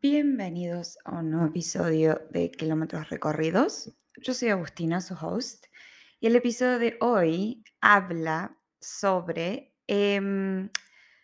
Bienvenidos 0.00 0.96
a 1.04 1.18
un 1.18 1.32
nuevo 1.32 1.48
episodio 1.48 2.20
de 2.30 2.52
Kilómetros 2.52 3.10
Recorridos. 3.10 3.92
Yo 4.22 4.32
soy 4.32 4.50
Agustina, 4.50 5.00
su 5.00 5.14
host, 5.14 5.66
y 6.20 6.28
el 6.28 6.36
episodio 6.36 6.78
de 6.78 6.96
hoy 7.00 7.64
habla 7.80 8.56
sobre, 8.80 9.74
em, 9.88 10.70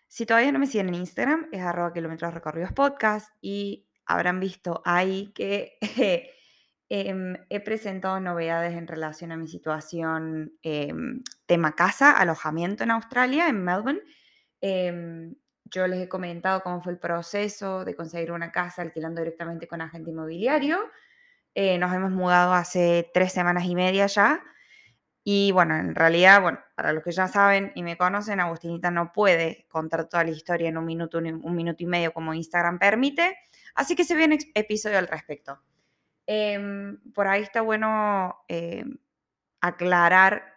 si 0.08 0.26
todavía 0.26 0.50
no 0.50 0.58
me 0.58 0.66
siguen 0.66 0.88
en 0.88 0.96
Instagram, 0.96 1.46
es 1.52 1.60
arroba 1.60 1.92
kilómetros 1.92 2.34
recorridos 2.34 2.72
podcast 2.72 3.32
y 3.40 3.86
habrán 4.06 4.40
visto 4.40 4.82
ahí 4.84 5.32
que 5.36 5.78
em, 6.88 7.36
he 7.50 7.60
presentado 7.60 8.18
novedades 8.18 8.76
en 8.76 8.88
relación 8.88 9.30
a 9.30 9.36
mi 9.36 9.46
situación 9.46 10.58
em, 10.62 11.22
tema 11.46 11.76
casa, 11.76 12.10
alojamiento 12.10 12.82
en 12.82 12.90
Australia, 12.90 13.48
en 13.48 13.62
Melbourne. 13.62 14.00
Yo 15.64 15.86
les 15.86 16.00
he 16.00 16.08
comentado 16.08 16.62
cómo 16.62 16.82
fue 16.82 16.92
el 16.92 16.98
proceso 16.98 17.84
de 17.84 17.94
conseguir 17.94 18.32
una 18.32 18.52
casa 18.52 18.82
alquilando 18.82 19.20
directamente 19.20 19.66
con 19.66 19.80
agente 19.80 20.10
inmobiliario. 20.10 20.78
Eh, 21.54 21.78
nos 21.78 21.92
hemos 21.94 22.10
mudado 22.10 22.52
hace 22.52 23.10
tres 23.14 23.32
semanas 23.32 23.64
y 23.64 23.74
media 23.74 24.06
ya. 24.06 24.42
Y 25.26 25.52
bueno, 25.52 25.76
en 25.76 25.94
realidad, 25.94 26.42
bueno, 26.42 26.58
para 26.74 26.92
los 26.92 27.02
que 27.02 27.12
ya 27.12 27.28
saben 27.28 27.72
y 27.74 27.82
me 27.82 27.96
conocen, 27.96 28.40
Agustinita 28.40 28.90
no 28.90 29.12
puede 29.12 29.66
contar 29.70 30.06
toda 30.06 30.22
la 30.22 30.30
historia 30.30 30.68
en 30.68 30.76
un 30.76 30.84
minuto, 30.84 31.18
un 31.18 31.56
minuto 31.56 31.82
y 31.82 31.86
medio 31.86 32.12
como 32.12 32.34
Instagram 32.34 32.78
permite. 32.78 33.38
Así 33.74 33.96
que 33.96 34.04
se 34.04 34.14
viene 34.14 34.38
episodio 34.54 34.98
al 34.98 35.08
respecto. 35.08 35.62
Em, 36.26 36.98
por 37.12 37.26
ahí 37.26 37.42
está 37.42 37.62
bueno 37.62 38.44
em, 38.48 38.98
aclarar 39.60 40.53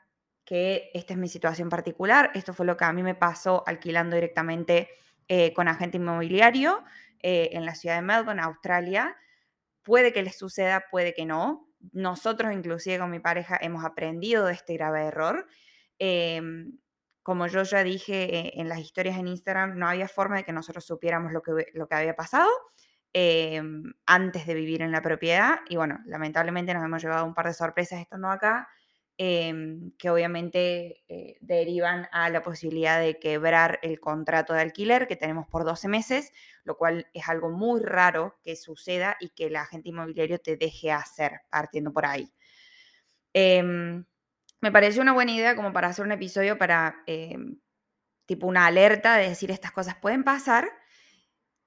que 0.47 0.91
esta 0.93 1.13
es 1.13 1.19
mi 1.19 1.27
situación 1.27 1.67
particular. 1.67 2.31
Esto 2.33 2.53
fue 2.53 2.65
lo 2.65 2.77
que 2.77 2.85
a 2.85 2.93
mí 2.93 3.03
me 3.03 3.15
pasó 3.15 3.65
alquilando 3.67 4.15
directamente 4.15 4.87
eh, 5.27 5.51
con 5.51 5.67
agente 5.67 5.97
inmobiliario 5.97 6.85
eh, 7.21 7.49
en 7.51 7.65
la 7.65 7.75
ciudad 7.75 7.97
de 7.97 8.01
Melbourne, 8.01 8.41
Australia. 8.41 9.17
Puede 9.83 10.13
que 10.13 10.23
les 10.23 10.37
suceda, 10.37 10.85
puede 10.89 11.13
que 11.13 11.25
no. 11.25 11.67
Nosotros, 11.91 12.53
inclusive 12.53 12.97
con 12.97 13.11
mi 13.11 13.19
pareja, 13.19 13.57
hemos 13.59 13.83
aprendido 13.83 14.45
de 14.45 14.53
este 14.53 14.75
grave 14.75 15.03
error. 15.03 15.47
Em, 15.99 16.77
como 17.23 17.47
yo 17.47 17.63
ya 17.63 17.83
dije 17.83 18.37
eh, 18.37 18.53
en 18.55 18.69
las 18.69 18.79
historias 18.79 19.17
en 19.17 19.27
Instagram, 19.27 19.77
no 19.77 19.85
había 19.85 20.07
forma 20.07 20.37
de 20.37 20.45
que 20.45 20.53
nosotros 20.53 20.85
supiéramos 20.85 21.33
lo 21.33 21.41
que, 21.41 21.65
lo 21.73 21.89
que 21.89 21.95
había 21.95 22.15
pasado 22.15 22.47
em, 23.11 23.83
antes 24.05 24.47
de 24.47 24.53
vivir 24.53 24.81
en 24.81 24.93
la 24.93 25.01
propiedad. 25.01 25.59
Y 25.67 25.75
bueno, 25.75 25.99
lamentablemente 26.05 26.73
nos 26.73 26.85
hemos 26.85 27.03
llevado 27.03 27.25
un 27.25 27.33
par 27.33 27.47
de 27.47 27.53
sorpresas 27.53 27.99
estando 27.99 28.29
acá 28.29 28.69
Em, 29.19 29.93
que 29.97 30.11
obviamente 30.11 31.03
eh, 31.07 31.37
derivan 31.41 32.07
a 32.11 32.29
la 32.29 32.43
posibilidad 32.43 32.99
de 33.01 33.17
quebrar 33.17 33.79
el 33.81 33.99
contrato 33.99 34.53
de 34.53 34.61
alquiler 34.61 35.07
que 35.07 35.15
tenemos 35.15 35.47
por 35.47 35.65
12 35.65 35.87
meses, 35.87 36.31
lo 36.63 36.77
cual 36.77 37.07
es 37.15 37.27
algo 37.27 37.49
muy 37.49 37.81
raro 37.81 38.37
que 38.43 38.55
suceda 38.55 39.17
y 39.19 39.29
que 39.29 39.47
el 39.47 39.55
agente 39.55 39.89
inmobiliario 39.89 40.37
te 40.37 40.55
deje 40.55 40.91
hacer, 40.91 41.41
partiendo 41.49 41.91
por 41.91 42.05
ahí. 42.05 42.31
Em, 43.33 44.05
me 44.61 44.71
pareció 44.71 45.01
una 45.01 45.13
buena 45.13 45.31
idea 45.31 45.55
como 45.55 45.73
para 45.73 45.87
hacer 45.87 46.05
un 46.05 46.11
episodio 46.11 46.57
para, 46.59 47.03
em, 47.07 47.59
tipo 48.27 48.47
una 48.47 48.67
alerta 48.67 49.17
de 49.17 49.29
decir 49.29 49.51
estas 49.51 49.71
cosas 49.71 49.95
pueden 49.97 50.23
pasar 50.23 50.69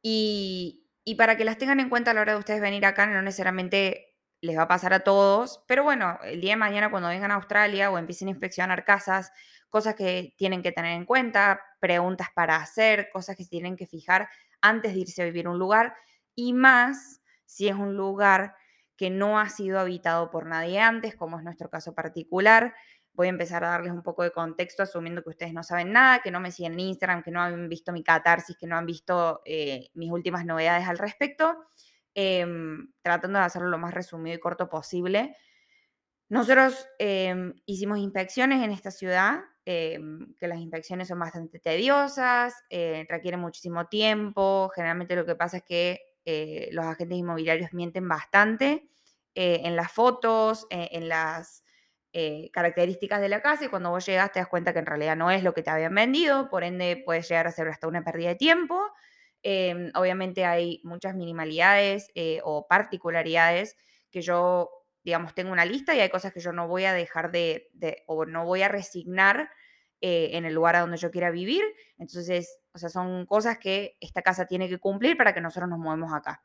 y, 0.03 0.87
y 1.05 1.17
para 1.17 1.37
que 1.37 1.45
las 1.45 1.59
tengan 1.59 1.81
en 1.81 1.89
cuenta 1.91 2.13
a 2.13 2.15
la 2.15 2.23
hora 2.23 2.33
de 2.35 2.39
ustedes 2.39 2.61
venir 2.61 2.87
acá, 2.87 3.07
no 3.07 3.23
necesariamente 3.23 4.10
les 4.41 4.57
va 4.57 4.63
a 4.63 4.69
pasar 4.69 4.93
a 4.95 5.01
todos, 5.01 5.63
pero 5.67 5.83
bueno, 5.85 6.19
el 6.25 6.41
día 6.41 6.53
de 6.53 6.57
mañana 6.57 6.91
cuando 6.91 7.09
vengan 7.09 7.31
a 7.31 7.35
Australia 7.35 7.91
o 7.91 7.99
empiecen 7.99 8.29
a 8.29 8.33
inspeccionar 8.33 8.85
casas, 8.85 9.33
cosas 9.69 9.95
que 9.95 10.35
tienen 10.37 10.63
que 10.63 10.73
tener 10.73 10.93
en 10.97 11.05
cuenta, 11.05 11.61
preguntas 11.79 12.29
para 12.35 12.57
hacer, 12.57 13.11
cosas 13.13 13.37
que 13.37 13.45
se 13.45 13.51
tienen 13.51 13.77
que 13.77 13.87
fijar 13.87 14.29
antes 14.61 14.95
de 14.95 15.01
irse 15.01 15.23
a 15.23 15.27
vivir 15.27 15.47
a 15.47 15.51
un 15.51 15.59
lugar 15.59 15.95
y 16.35 16.53
más 16.53 17.21
si 17.45 17.69
es 17.69 17.75
un 17.75 17.97
lugar 17.97 18.55
que 18.97 19.11
no 19.11 19.39
ha 19.39 19.49
sido 19.49 19.81
habitado 19.81 20.31
por 20.31 20.47
nadie 20.47 20.79
antes, 20.79 21.17
como 21.17 21.39
es 21.39 21.45
nuestro 21.45 21.71
caso 21.71 21.95
particular. 21.95 22.75
Voy 23.15 23.27
a 23.27 23.31
empezar 23.31 23.65
a 23.65 23.71
darles 23.71 23.93
un 23.93 24.03
poco 24.03 24.23
de 24.23 24.31
contexto, 24.31 24.83
asumiendo 24.83 25.23
que 25.23 25.31
ustedes 25.31 25.53
no 25.53 25.63
saben 25.63 25.91
nada, 25.91 26.21
que 26.21 26.31
no 26.31 26.39
me 26.39 26.53
siguen 26.53 26.75
en 26.75 26.81
Instagram, 26.81 27.23
que 27.23 27.31
no 27.31 27.41
han 27.41 27.69
visto 27.69 27.93
mi 27.93 28.03
catarsis, 28.03 28.57
que 28.59 28.67
no 28.67 28.77
han 28.77 28.87
visto 28.87 29.41
eh, 29.45 29.89
mis 29.95 30.11
últimas 30.11 30.45
novedades 30.45 30.87
al 30.87 30.99
respecto. 30.99 31.65
Em, 32.15 32.93
tratando 33.03 33.39
de 33.39 33.45
hacerlo 33.45 33.69
lo 33.69 33.79
más 33.79 33.95
resumido 33.95 34.37
y 34.37 34.41
corto 34.41 34.69
posible. 34.69 35.37
Nosotros 36.29 36.87
em, 36.99 37.55
hicimos 37.67 37.99
inspecciones 37.99 38.63
en 38.63 38.71
esta 38.71 38.91
ciudad, 38.93 39.41
em, 39.65 40.35
que 40.39 40.47
las 40.49 40.59
inspecciones 40.61 41.09
son 41.09 41.19
bastante 41.19 41.59
tediosas, 41.59 42.55
eh, 42.71 43.05
requieren 43.09 43.41
muchísimo 43.41 43.87
tiempo, 43.89 44.71
generalmente 44.75 45.17
lo 45.17 45.27
que 45.27 45.35
pasa 45.35 45.59
es 45.59 45.63
que 45.65 46.01
eh, 46.25 46.69
los 46.73 46.85
agentes 46.87 47.19
inmobiliarios 47.19 47.73
mienten 47.73 48.07
bastante 48.09 48.89
eh, 49.35 49.63
en 49.65 49.75
las 49.77 49.91
fotos, 49.93 50.67
en 50.71 51.09
las 51.09 51.65
características 52.53 53.21
de 53.21 53.29
la 53.29 53.41
casa 53.41 53.65
y 53.67 53.69
cuando 53.69 53.91
vos 53.91 54.05
llegas 54.05 54.33
te 54.33 54.41
das 54.41 54.49
cuenta 54.49 54.73
que 54.73 54.81
en 54.81 54.87
realidad 54.87 55.17
no 55.17 55.31
es 55.31 55.45
lo 55.45 55.55
que 55.55 55.63
te 55.63 55.71
habían 55.71 55.95
vendido, 55.95 56.49
por 56.51 56.65
ende 56.65 57.01
puede 57.05 57.23
llegar 57.23 57.47
a 57.47 57.53
ser 57.53 57.69
hasta 57.69 57.87
una 57.87 58.03
pérdida 58.03 58.31
de 58.31 58.35
tiempo 58.35 58.83
Em, 59.43 59.91
obviamente 59.95 60.45
hay 60.45 60.81
muchas 60.85 61.15
minimalidades 61.15 62.11
eh, 62.15 62.41
o 62.45 62.67
particularidades 62.69 63.77
que 64.11 64.21
yo, 64.23 64.71
digamos, 65.03 65.35
tengo 65.35 65.53
una 65.53 65.65
lista 65.65 65.95
y 65.95 66.01
hay 66.01 66.11
cosas 66.11 66.33
que 66.33 66.41
yo 66.41 66.53
no 66.53 66.69
voy 66.69 66.85
a 66.85 66.93
dejar 66.93 67.31
de, 67.31 67.71
o 68.07 68.27
no 68.27 68.45
voy 68.45 68.63
a 68.63 68.69
resignar 68.69 69.51
eh, 70.01 70.31
en 70.33 70.45
el 70.45 70.55
lugar 70.55 70.77
a 70.77 70.81
donde 70.81 70.99
yo 70.99 71.11
quiera 71.11 71.31
vivir. 71.31 71.63
Entonces, 71.99 72.59
o 72.75 72.79
sea, 72.79 72.89
son 72.89 73.27
cosas 73.27 73.59
que 73.59 73.97
esta 74.01 74.23
casa 74.23 74.47
tiene 74.47 74.69
que 74.69 74.79
cumplir 74.79 75.17
para 75.17 75.35
que 75.35 75.41
nosotros 75.41 75.71
nos 75.71 75.79
movemos 75.79 76.13
acá. 76.13 76.43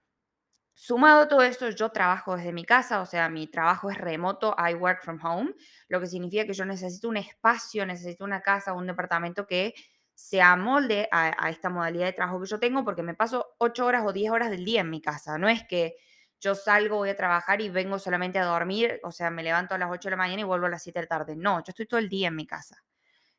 Sumado 0.77 1.21
a 1.21 1.27
todo 1.29 1.41
esto, 1.41 1.69
yo 1.69 1.89
trabajo 1.91 2.35
desde 2.35 2.51
mi 2.51 2.65
casa, 2.65 2.99
o 2.99 3.05
sea, 3.05 3.29
mi 3.29 3.47
trabajo 3.47 3.89
es 3.89 3.97
remoto, 3.97 4.53
I 4.57 4.73
work 4.73 5.03
from 5.03 5.19
home, 5.23 5.53
lo 5.87 6.01
que 6.01 6.05
significa 6.07 6.45
que 6.45 6.53
yo 6.53 6.65
necesito 6.65 7.07
un 7.07 7.15
espacio, 7.15 7.85
necesito 7.85 8.25
una 8.25 8.41
casa, 8.41 8.73
un 8.73 8.85
departamento 8.85 9.47
que 9.47 9.73
se 10.15 10.41
amolde 10.41 11.09
a, 11.11 11.49
esta 11.49 11.69
modalidad 11.69 12.05
de 12.05 12.13
trabajo 12.13 12.39
que 12.41 12.47
yo 12.47 12.59
tengo, 12.59 12.83
porque 12.85 13.03
me 13.03 13.13
paso 13.13 13.55
8 13.59 13.85
horas 13.85 14.03
o 14.05 14.13
10 14.13 14.31
horas 14.31 14.49
del 14.49 14.63
día 14.63 14.81
en 14.81 14.89
mi 14.89 15.01
casa. 15.01 15.37
No 15.37 15.49
es 15.49 15.63
que 15.67 15.97
yo 16.39 16.55
salgo, 16.55 16.97
voy 16.97 17.09
a 17.09 17.15
trabajar 17.15 17.61
y 17.61 17.69
vengo 17.69 17.99
solamente 17.99 18.39
a 18.39 18.45
dormir, 18.45 18.99
o 19.03 19.11
sea, 19.11 19.29
me 19.29 19.43
levanto 19.43 19.75
a 19.75 19.77
las 19.77 19.91
8 19.91 20.07
de 20.07 20.11
la 20.11 20.17
mañana 20.17 20.41
y 20.41 20.45
vuelvo 20.45 20.67
a 20.67 20.69
las 20.69 20.83
7 20.83 20.99
de 20.99 21.03
la 21.03 21.07
tarde. 21.07 21.35
No, 21.35 21.59
yo 21.59 21.65
estoy 21.69 21.85
todo 21.85 21.99
el 21.99 22.07
día 22.07 22.29
en 22.29 22.35
mi 22.35 22.47
casa. 22.47 22.83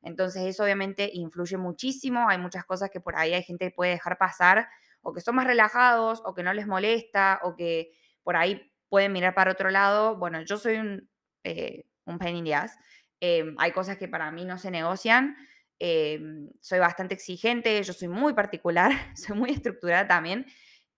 Entonces 0.03 0.42
eso 0.42 0.65
obviamente 0.65 1.10
influye 1.12 1.56
muchísimo, 1.56 2.28
hay 2.28 2.38
muchas 2.38 2.65
cosas 2.65 2.91
que 2.91 3.00
por 3.00 3.16
ahí 3.16 3.32
hay 3.32 3.42
gente 3.42 3.70
que 3.70 3.75
puede 3.75 3.92
dejar 3.92 4.19
pasar, 4.19 4.69
o 5.00 5.12
que 5.12 5.20
son 5.20 5.34
más 5.36 5.47
relajados, 5.47 6.22
o 6.25 6.34
que 6.34 6.42
no 6.42 6.53
les 6.53 6.66
molesta, 6.66 7.41
o 7.42 7.56
que 7.56 7.92
por 8.22 8.36
ahí 8.36 8.72
pueden 8.88 9.12
mirar 9.12 9.34
para 9.34 9.53
otro 9.53 9.70
lado. 9.70 10.16
Bueno, 10.16 10.42
yo 10.42 10.59
soy 10.59 10.76
un, 10.76 11.09
eh, 11.42 11.86
un 12.04 12.19
pain 12.19 12.36
in 12.36 12.54
em, 13.20 13.54
hay 13.59 13.72
cosas 13.72 13.97
que 13.97 14.09
para 14.09 14.31
mí 14.31 14.44
no 14.44 14.59
se 14.59 14.70
negocian, 14.70 15.36
Em, 15.78 16.48
soy 16.60 16.78
bastante 16.78 17.14
exigente, 17.14 17.82
yo 17.82 17.92
soy 17.92 18.09
muy 18.09 18.32
particular, 18.34 18.91
soy 19.16 19.37
muy 19.37 19.50
estructurada 19.50 20.06
también. 20.06 20.47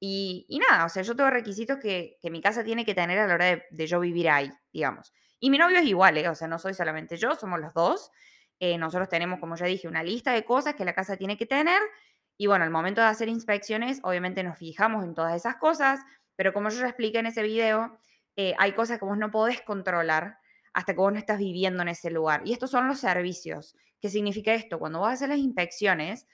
Y, 0.01 0.47
nada, 0.71 0.85
o 0.85 0.89
sea, 0.89 1.03
yo 1.03 1.17
tengo 1.17 1.31
requisitos 1.31 1.79
que, 1.79 2.19
mi 2.25 2.41
casa 2.41 2.63
tiene 2.63 2.85
que 2.85 2.95
tener 2.95 3.19
a 3.19 3.27
la 3.27 3.35
hora 3.35 3.63
de, 3.71 3.87
yo 3.87 3.99
vivir 3.99 4.29
ahí, 4.31 4.51
digamos. 4.73 5.13
Y 5.41 5.51
mi 5.51 5.59
novio 5.59 5.79
es 5.79 5.87
igual, 5.87 6.17
¿eh? 6.19 6.29
o 6.29 6.35
sea, 6.35 6.47
no 6.47 6.59
soy 6.59 6.75
solamente 6.75 7.17
yo, 7.17 7.35
somos 7.35 7.61
los 7.61 7.75
dos. 7.75 8.13
Eh, 8.61 8.79
nosotros 8.79 9.09
tenemos, 9.09 9.41
como 9.41 9.57
ya 9.57 9.67
dije, 9.67 9.89
una 9.89 10.03
lista 10.03 10.33
de 10.33 10.45
cosas 10.45 10.75
que 10.75 10.85
la 10.85 10.95
casa 10.95 11.17
tiene 11.17 11.37
que 11.37 11.47
tener. 11.47 11.81
Y 12.37 12.47
bueno, 12.47 12.65
al 12.65 12.71
momento 12.71 13.01
de 13.01 13.09
hacer 13.09 13.29
inspecciones, 13.29 14.01
obviamente 14.05 14.45
nos 14.45 14.59
fijamos 14.59 15.05
en 15.05 15.15
todas 15.15 15.35
esas 15.35 15.57
cosas, 15.57 16.01
pero 16.37 16.53
como 16.53 16.69
yo 16.71 16.81
ya 16.81 16.87
expliqué 16.87 17.19
en 17.19 17.27
ese 17.27 17.43
video, 17.43 17.99
eh, 18.37 18.55
hay 18.59 18.73
cosas 18.73 19.01
que 19.01 19.05
vos 19.05 19.19
no 19.19 19.33
podés 19.33 19.61
controlar 19.63 20.39
hasta 20.79 20.93
que 20.93 21.01
vos 21.01 21.13
no 21.13 21.19
estás 21.19 21.39
viviendo 21.41 21.83
en 21.83 21.89
ese 21.89 22.09
lugar. 22.09 22.43
Y 22.45 22.53
estos 22.53 22.71
son 22.71 22.87
los 22.87 23.01
servicios. 23.01 23.75
¿Qué 24.01 24.09
significa 24.09 24.55
esto? 24.55 24.79
Cuando 24.79 25.01
vas 25.01 25.11
a 25.11 25.15
hacer 25.15 25.29
las 25.29 25.39
inspecciones, 25.39 26.29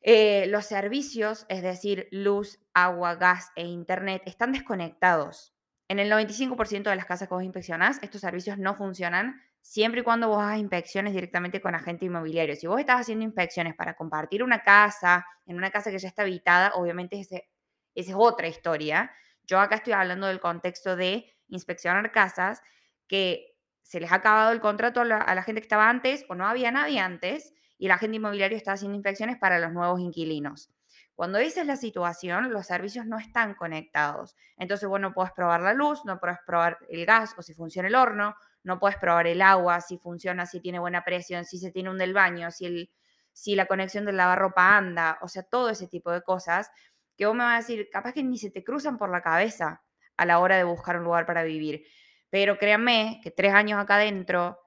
eh, 0.00 0.46
los 0.46 0.64
servicios, 0.66 1.44
es 1.48 1.60
decir, 1.60 2.06
luz, 2.12 2.60
agua, 2.72 3.16
gas 3.16 3.50
e 3.56 3.64
internet, 3.64 4.22
están 4.26 4.52
desconectados. 4.52 5.52
En 5.88 5.98
el 5.98 6.08
95% 6.08 6.88
de 6.88 6.94
las 6.94 7.04
casas 7.04 7.26
que 7.26 7.34
vos 7.34 7.42
inspeccionás, 7.42 7.98
estos 8.00 8.20
servicios 8.20 8.58
no 8.58 8.76
funcionan 8.76 9.42
siempre 9.60 10.02
y 10.02 10.04
cuando 10.04 10.28
vos 10.28 10.40
hagas 10.40 10.60
inspecciones 10.60 11.12
directamente 11.12 11.60
con 11.60 11.74
agente 11.74 12.04
inmobiliario. 12.04 12.54
Si 12.54 12.68
vos 12.68 12.78
estás 12.78 13.00
haciendo 13.00 13.24
inspecciones 13.24 13.74
para 13.74 13.94
compartir 13.94 14.44
una 14.44 14.62
casa, 14.62 15.26
en 15.46 15.56
una 15.56 15.72
casa 15.72 15.90
que 15.90 15.98
ya 15.98 16.06
está 16.06 16.22
habitada, 16.22 16.74
obviamente 16.76 17.18
ese, 17.18 17.48
esa 17.96 18.10
es 18.12 18.16
otra 18.16 18.46
historia. 18.46 19.10
Yo 19.42 19.58
acá 19.58 19.74
estoy 19.74 19.94
hablando 19.94 20.28
del 20.28 20.38
contexto 20.38 20.94
de 20.94 21.26
inspeccionar 21.48 22.12
casas 22.12 22.62
que 23.10 23.56
se 23.82 23.98
les 23.98 24.12
ha 24.12 24.16
acabado 24.16 24.52
el 24.52 24.60
contrato 24.60 25.00
a 25.00 25.04
la, 25.04 25.42
gente 25.42 25.60
que 25.60 25.64
estaba 25.64 25.90
antes 25.90 26.24
o 26.28 26.36
no 26.36 26.46
había 26.46 26.70
nadie 26.70 27.00
antes 27.00 27.52
y 27.76 27.86
el 27.86 27.90
agente 27.90 28.18
inmobiliario 28.18 28.56
está 28.56 28.72
haciendo 28.72 28.94
inspecciones 28.94 29.36
para 29.36 29.58
los 29.58 29.72
nuevos 29.72 29.98
inquilinos. 29.98 30.70
Cuando 31.16 31.38
esa 31.38 31.62
es 31.62 31.66
la 31.66 31.74
situación, 31.74 32.52
los 32.52 32.68
servicios 32.68 33.06
no 33.06 33.18
están 33.18 33.54
conectados. 33.54 34.36
Entonces, 34.56 34.88
vos 34.88 35.00
no 35.00 35.12
puedes 35.12 35.32
probar 35.32 35.60
la 35.60 35.74
luz, 35.74 36.04
no 36.04 36.20
puedes 36.20 36.38
probar 36.46 36.78
el 36.88 37.04
gas 37.04 37.34
o 37.36 37.42
si 37.42 37.52
funciona 37.52 37.88
el 37.88 37.96
horno, 37.96 38.36
no 38.62 38.78
puedes 38.78 38.96
probar 38.96 39.26
el 39.26 39.42
agua, 39.42 39.80
si 39.80 39.98
funciona, 39.98 40.46
si 40.46 40.60
tiene 40.60 40.78
buena 40.78 41.02
presión, 41.02 41.44
si 41.44 41.58
se 41.58 41.72
tiene 41.72 41.90
un 41.90 41.98
del 41.98 42.14
baño, 42.14 42.52
si, 42.52 42.66
el, 42.66 42.90
si 43.32 43.56
la 43.56 43.66
conexión 43.66 44.04
del 44.04 44.18
lavarropa 44.18 44.76
anda, 44.76 45.18
o 45.20 45.26
sea, 45.26 45.42
todo 45.42 45.68
ese 45.68 45.88
tipo 45.88 46.12
de 46.12 46.22
cosas 46.22 46.70
que 47.16 47.26
vos 47.26 47.34
me 47.34 47.42
vas 47.42 47.54
a 47.54 47.58
decir, 47.58 47.88
capaz 47.90 48.12
que 48.12 48.22
ni 48.22 48.38
se 48.38 48.52
te 48.52 48.62
cruzan 48.62 48.98
por 48.98 49.10
la 49.10 49.20
cabeza 49.20 49.82
a 50.16 50.26
la 50.26 50.38
hora 50.38 50.56
de 50.56 50.62
buscar 50.62 50.96
un 50.96 51.02
lugar 51.02 51.26
para 51.26 51.42
vivir. 51.42 51.84
Pero 52.30 52.58
créanme 52.58 53.20
que 53.22 53.30
tres 53.30 53.52
años 53.52 53.80
acá 53.80 53.96
adentro, 53.96 54.58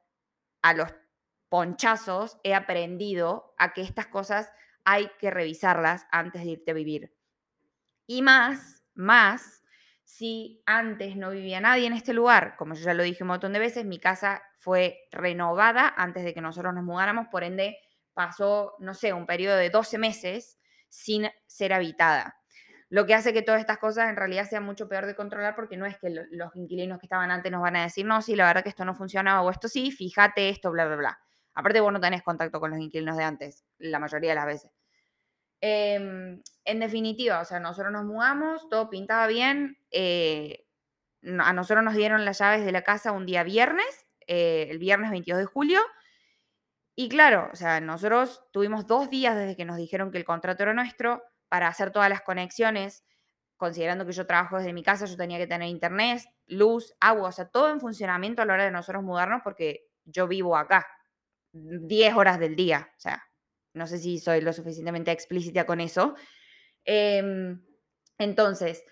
a 0.62 0.74
los 0.74 0.94
ponchazos, 1.50 2.38
he 2.44 2.54
aprendido 2.54 3.56
a 3.58 3.74
que 3.74 3.82
estas 3.82 4.08
cosas 4.08 4.52
hay 4.86 5.10
que 5.20 5.32
revisarlas 5.32 6.06
antes 6.12 6.44
de 6.44 6.52
irte 6.52 6.72
a 6.72 6.76
vivir. 6.76 7.16
Y 8.06 8.22
más, 8.22 8.84
más, 8.94 9.64
si 10.04 10.62
antes 10.66 11.16
no 11.16 11.32
vivía 11.32 11.62
nadie 11.62 11.88
en 11.88 11.94
este 11.94 12.14
lugar, 12.14 12.56
como 12.58 12.76
yo 12.76 12.84
ya 12.84 12.94
lo 12.94 13.04
dije 13.04 13.24
un 13.24 13.30
montón 13.30 13.54
de 13.54 13.60
veces, 13.60 13.86
mi 13.86 14.00
casa 14.00 14.44
fue 14.58 15.08
renovada 15.12 15.94
antes 15.96 16.24
de 16.24 16.34
que 16.34 16.42
nosotros 16.42 16.74
nos 16.74 16.84
mudáramos, 16.84 17.28
por 17.32 17.44
ende 17.44 17.78
pasó, 18.14 18.76
no 18.80 18.94
sé, 18.94 19.14
un 19.14 19.26
periodo 19.26 19.58
de 19.58 19.70
12 19.70 19.98
meses 19.98 20.58
sin 20.90 21.30
ser 21.48 21.74
habitada. 21.74 22.43
Lo 22.94 23.08
que 23.08 23.16
hace 23.16 23.34
que 23.34 23.42
todas 23.42 23.60
estas 23.60 23.80
cosas 23.80 24.08
en 24.08 24.16
realidad 24.16 24.48
sean 24.48 24.64
mucho 24.64 24.88
peor 24.88 25.08
de 25.08 25.16
controlar 25.16 25.56
porque 25.56 25.78
no 25.78 25.88
es 25.88 25.98
que 25.98 26.12
los 26.12 26.56
inquilinos 26.56 27.00
que 27.00 27.08
estaban 27.08 27.32
antes 27.32 27.52
nos 27.52 27.64
van 27.64 27.76
a 27.76 27.82
decir, 27.82 28.06
no, 28.06 28.22
sí, 28.22 28.36
la 28.36 28.46
verdad 28.46 28.62
que 28.62 28.70
esto 28.70 28.86
no 28.86 28.94
funcionaba 28.94 29.42
o 29.42 29.50
esto 29.50 29.68
sí, 29.68 29.90
fíjate 29.90 30.50
esto, 30.50 30.70
bla, 30.70 30.86
bla, 30.86 30.98
bla. 30.98 31.20
Aparte 31.56 31.82
vos 31.82 31.92
no 31.92 32.00
tenés 32.00 32.22
contacto 32.22 32.60
con 32.60 32.70
los 32.70 32.80
inquilinos 32.80 33.18
de 33.18 33.24
antes, 33.24 33.66
la 33.80 33.98
mayoría 33.98 34.30
de 34.30 34.36
las 34.36 34.46
veces. 34.46 34.72
Em, 35.60 36.40
en 36.66 36.80
definitiva, 36.80 37.42
o 37.42 37.46
sea, 37.46 37.60
nosotros 37.60 37.92
nos 37.92 38.06
mudamos, 38.06 38.70
todo 38.70 38.92
pintaba 38.92 39.26
bien. 39.26 39.80
Eh, 39.90 40.64
a 41.40 41.52
nosotros 41.52 41.84
nos 41.84 41.96
dieron 41.96 42.26
las 42.26 42.38
llaves 42.38 42.64
de 42.64 42.72
la 42.72 42.84
casa 42.84 43.12
un 43.12 43.26
día 43.26 43.42
viernes, 43.42 44.06
eh, 44.28 44.68
el 44.70 44.78
viernes 44.78 45.10
22 45.10 45.40
de 45.40 45.46
julio. 45.46 45.80
Y 46.96 47.10
claro, 47.10 47.50
o 47.52 47.56
sea, 47.56 47.82
nosotros 47.82 48.46
tuvimos 48.52 48.86
dos 48.86 49.10
días 49.10 49.36
desde 49.36 49.56
que 49.56 49.66
nos 49.66 49.78
dijeron 49.78 50.12
que 50.12 50.20
el 50.20 50.26
contrato 50.26 50.62
era 50.62 50.76
nuestro 50.76 51.24
para 51.54 51.68
hacer 51.68 51.92
todas 51.92 52.10
las 52.10 52.24
conexiones. 52.24 53.04
Considerando 53.58 54.08
que 54.08 54.12
yo 54.12 54.26
trabajo 54.26 54.58
desde 54.58 54.74
mi 54.74 54.82
casa, 54.82 55.06
yo 55.06 55.16
tenía 55.16 55.38
que 55.38 55.46
tener 55.46 55.70
internet, 55.70 56.24
luz, 56.48 56.96
agua, 57.00 57.30
o 57.30 57.32
sea, 57.32 57.46
todo 57.46 57.70
en 57.70 57.80
funcionamiento 57.80 58.42
a 58.42 58.46
la 58.46 58.56
hora 58.56 58.66
de 58.66 58.72
nosotros 58.72 59.04
mudarnos 59.04 59.42
porque 59.44 59.86
yo 60.04 60.28
vivo 60.28 60.58
acá 60.58 60.88
10 61.52 62.16
horas 62.16 62.40
del 62.40 62.56
día. 62.56 62.90
O 62.98 63.00
sea, 63.00 63.24
no 63.76 63.86
sé 63.86 64.00
si 64.00 64.18
soy 64.18 64.42
lo 64.42 64.52
suficientemente 64.52 65.12
explícita 65.12 65.68
con 65.68 65.80
eso. 65.80 66.16
Em, 66.86 67.64
entonces, 68.18 68.84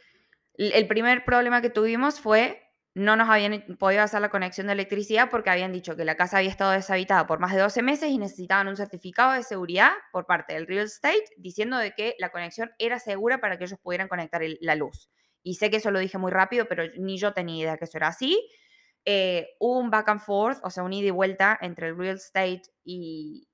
el 0.53 0.87
primer 0.87 1.25
problema 1.25 1.63
que 1.63 1.71
tuvimos 1.71 2.19
fue 2.19 2.60
no 2.93 3.15
nos 3.15 3.29
habían 3.29 3.63
podido 3.79 4.03
hacer 4.03 4.19
la 4.19 4.29
conexión 4.29 4.67
de 4.67 4.73
electricidad 4.73 5.29
porque 5.29 5.49
habían 5.49 5.71
dicho 5.71 5.95
que 5.95 6.03
la 6.03 6.15
casa 6.15 6.37
había 6.37 6.49
estado 6.49 6.71
deshabitada 6.71 7.25
por 7.25 7.39
más 7.39 7.53
de 7.53 7.61
12 7.61 7.81
meses 7.81 8.09
y 8.09 8.17
necesitaban 8.17 8.67
un 8.67 8.75
certificado 8.75 9.31
de 9.33 9.43
seguridad 9.43 9.91
por 10.11 10.25
parte 10.25 10.53
del 10.53 10.67
real 10.67 10.85
estate 10.85 11.23
diciendo 11.37 11.77
de 11.77 11.93
que 11.93 12.15
la 12.19 12.29
conexión 12.31 12.71
era 12.79 12.99
segura 12.99 13.39
para 13.39 13.57
que 13.57 13.63
ellos 13.63 13.79
pudieran 13.81 14.09
conectar 14.09 14.41
la 14.59 14.75
luz. 14.75 15.09
Y 15.41 15.55
sé 15.55 15.69
que 15.69 15.77
eso 15.77 15.91
lo 15.91 15.99
dije 15.99 16.17
muy 16.17 16.31
rápido, 16.31 16.65
pero 16.67 16.83
ni 16.97 17.17
yo 17.17 17.33
tenía 17.33 17.63
idea 17.63 17.77
que 17.77 17.85
eso 17.85 17.97
era 17.97 18.09
así. 18.09 18.45
Eh, 19.05 19.49
hubo 19.59 19.79
un 19.79 19.89
back 19.89 20.09
and 20.09 20.21
forth, 20.21 20.59
o 20.63 20.69
sea, 20.69 20.83
un 20.83 20.93
ida 20.93 21.07
y 21.07 21.11
vuelta 21.11 21.57
entre 21.61 21.87
el 21.87 21.97
real 21.97 22.17
estate 22.17 22.63
y, 22.83 23.47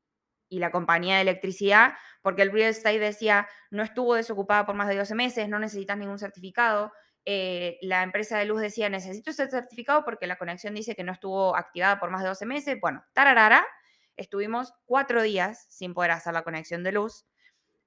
y 0.49 0.59
la 0.59 0.71
compañía 0.71 1.15
de 1.15 1.21
electricidad, 1.21 1.93
porque 2.21 2.41
el 2.41 2.51
real 2.51 2.71
estate 2.71 2.99
decía, 2.99 3.47
no 3.71 3.83
estuvo 3.83 4.15
desocupada 4.15 4.65
por 4.65 4.75
más 4.75 4.87
de 4.89 4.97
12 4.97 5.15
meses, 5.15 5.47
no 5.47 5.59
necesitas 5.59 5.97
ningún 5.97 6.19
certificado. 6.19 6.91
Eh, 7.29 7.77
la 7.81 8.03
empresa 8.03 8.37
de 8.37 8.45
luz 8.45 8.61
decía, 8.61 8.87
necesito 8.87 9.31
ese 9.31 9.49
certificado 9.49 10.05
porque 10.05 10.27
la 10.27 10.37
conexión 10.37 10.73
dice 10.73 10.95
que 10.95 11.03
no 11.03 11.11
estuvo 11.11 11.57
activada 11.57 11.99
por 11.99 12.09
más 12.09 12.21
de 12.21 12.29
12 12.29 12.45
meses. 12.45 12.79
Bueno, 12.79 13.03
tararara, 13.11 13.67
estuvimos 14.15 14.73
cuatro 14.85 15.21
días 15.21 15.65
sin 15.69 15.93
poder 15.93 16.11
hacer 16.11 16.33
la 16.33 16.43
conexión 16.43 16.85
de 16.85 16.93
luz. 16.93 17.25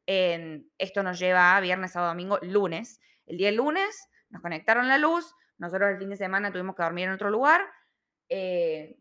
esto 0.07 1.03
nos 1.03 1.19
lleva 1.19 1.57
a 1.57 1.61
viernes, 1.61 1.93
sábado, 1.93 2.11
domingo, 2.11 2.39
lunes. 2.43 3.01
El 3.25 3.39
día 3.39 3.51
lunes 3.51 4.11
nos 4.29 4.43
conectaron 4.43 4.89
la 4.89 4.99
luz, 4.99 5.35
nosotros 5.57 5.89
el 5.89 5.97
fin 5.99 6.11
de 6.11 6.17
semana 6.17 6.53
tuvimos 6.53 6.77
que 6.77 6.83
dormir 6.83 7.07
en 7.07 7.13
otro 7.13 7.31
lugar. 7.31 7.63
Eh, 8.29 8.99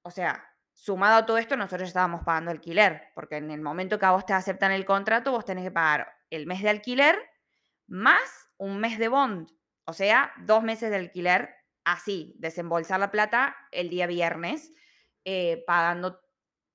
o 0.00 0.10
sea, 0.10 0.48
sumado 0.72 1.16
a 1.16 1.26
todo 1.26 1.36
esto, 1.36 1.58
nosotros 1.58 1.88
estábamos 1.88 2.24
pagando 2.24 2.50
alquiler, 2.50 3.10
porque 3.14 3.36
en 3.36 3.50
el 3.50 3.60
momento 3.60 3.98
que 3.98 4.06
a 4.06 4.12
vos 4.12 4.24
te 4.24 4.32
aceptan 4.32 4.72
el 4.72 4.86
contrato, 4.86 5.32
vos 5.32 5.44
tenés 5.44 5.64
que 5.64 5.70
pagar 5.72 6.10
el 6.30 6.46
mes 6.46 6.62
de 6.62 6.70
alquiler 6.70 7.18
más 7.86 8.45
un 8.58 8.78
mes 8.78 8.98
de 8.98 9.08
bond, 9.08 9.48
o 9.84 9.92
sea, 9.92 10.32
dos 10.38 10.62
meses 10.62 10.90
de 10.90 10.96
alquiler, 10.96 11.54
así, 11.84 12.34
desembolsar 12.38 13.00
la 13.00 13.10
plata 13.10 13.56
el 13.70 13.88
día 13.88 14.06
viernes, 14.06 14.72
eh, 15.24 15.64
pagando 15.66 16.20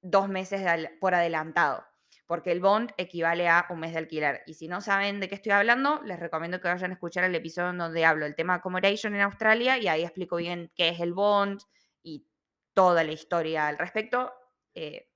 dos 0.02 0.30
meses 0.30 0.62
por 1.00 1.14
adelantado, 1.14 1.86
porque 2.26 2.52
el 2.52 2.60
bond 2.60 2.92
equivale 2.98 3.48
a 3.48 3.66
un 3.70 3.80
mes 3.80 3.92
de 3.92 4.00
alquiler. 4.00 4.42
Y 4.46 4.54
si 4.56 4.68
no 4.68 4.82
saben 4.82 5.20
de 5.20 5.30
qué 5.30 5.36
estoy 5.36 5.52
hablando, 5.52 6.02
les 6.04 6.20
recomiendo 6.20 6.60
que 6.60 6.68
vayan 6.68 6.92
a 6.92 6.94
escuchar 6.94 7.24
el 7.24 7.36
episodio 7.36 7.74
donde 7.74 8.06
hablo 8.06 8.26
del 8.26 8.36
tema 8.36 8.56
accommodation 8.56 9.14
en 9.16 9.22
Australia 9.22 9.78
y 9.78 9.88
ahí 9.88 10.04
explico 10.04 10.38
bien 10.38 10.72
qué 10.76 10.90
es 10.90 11.00
el 11.00 11.14
bond 11.14 11.62
y 12.04 12.28
toda 12.74 13.04
la 13.04 13.12
historia 13.12 13.68
al 13.68 13.78
respecto. 13.78 14.34
Eh, 14.74 15.10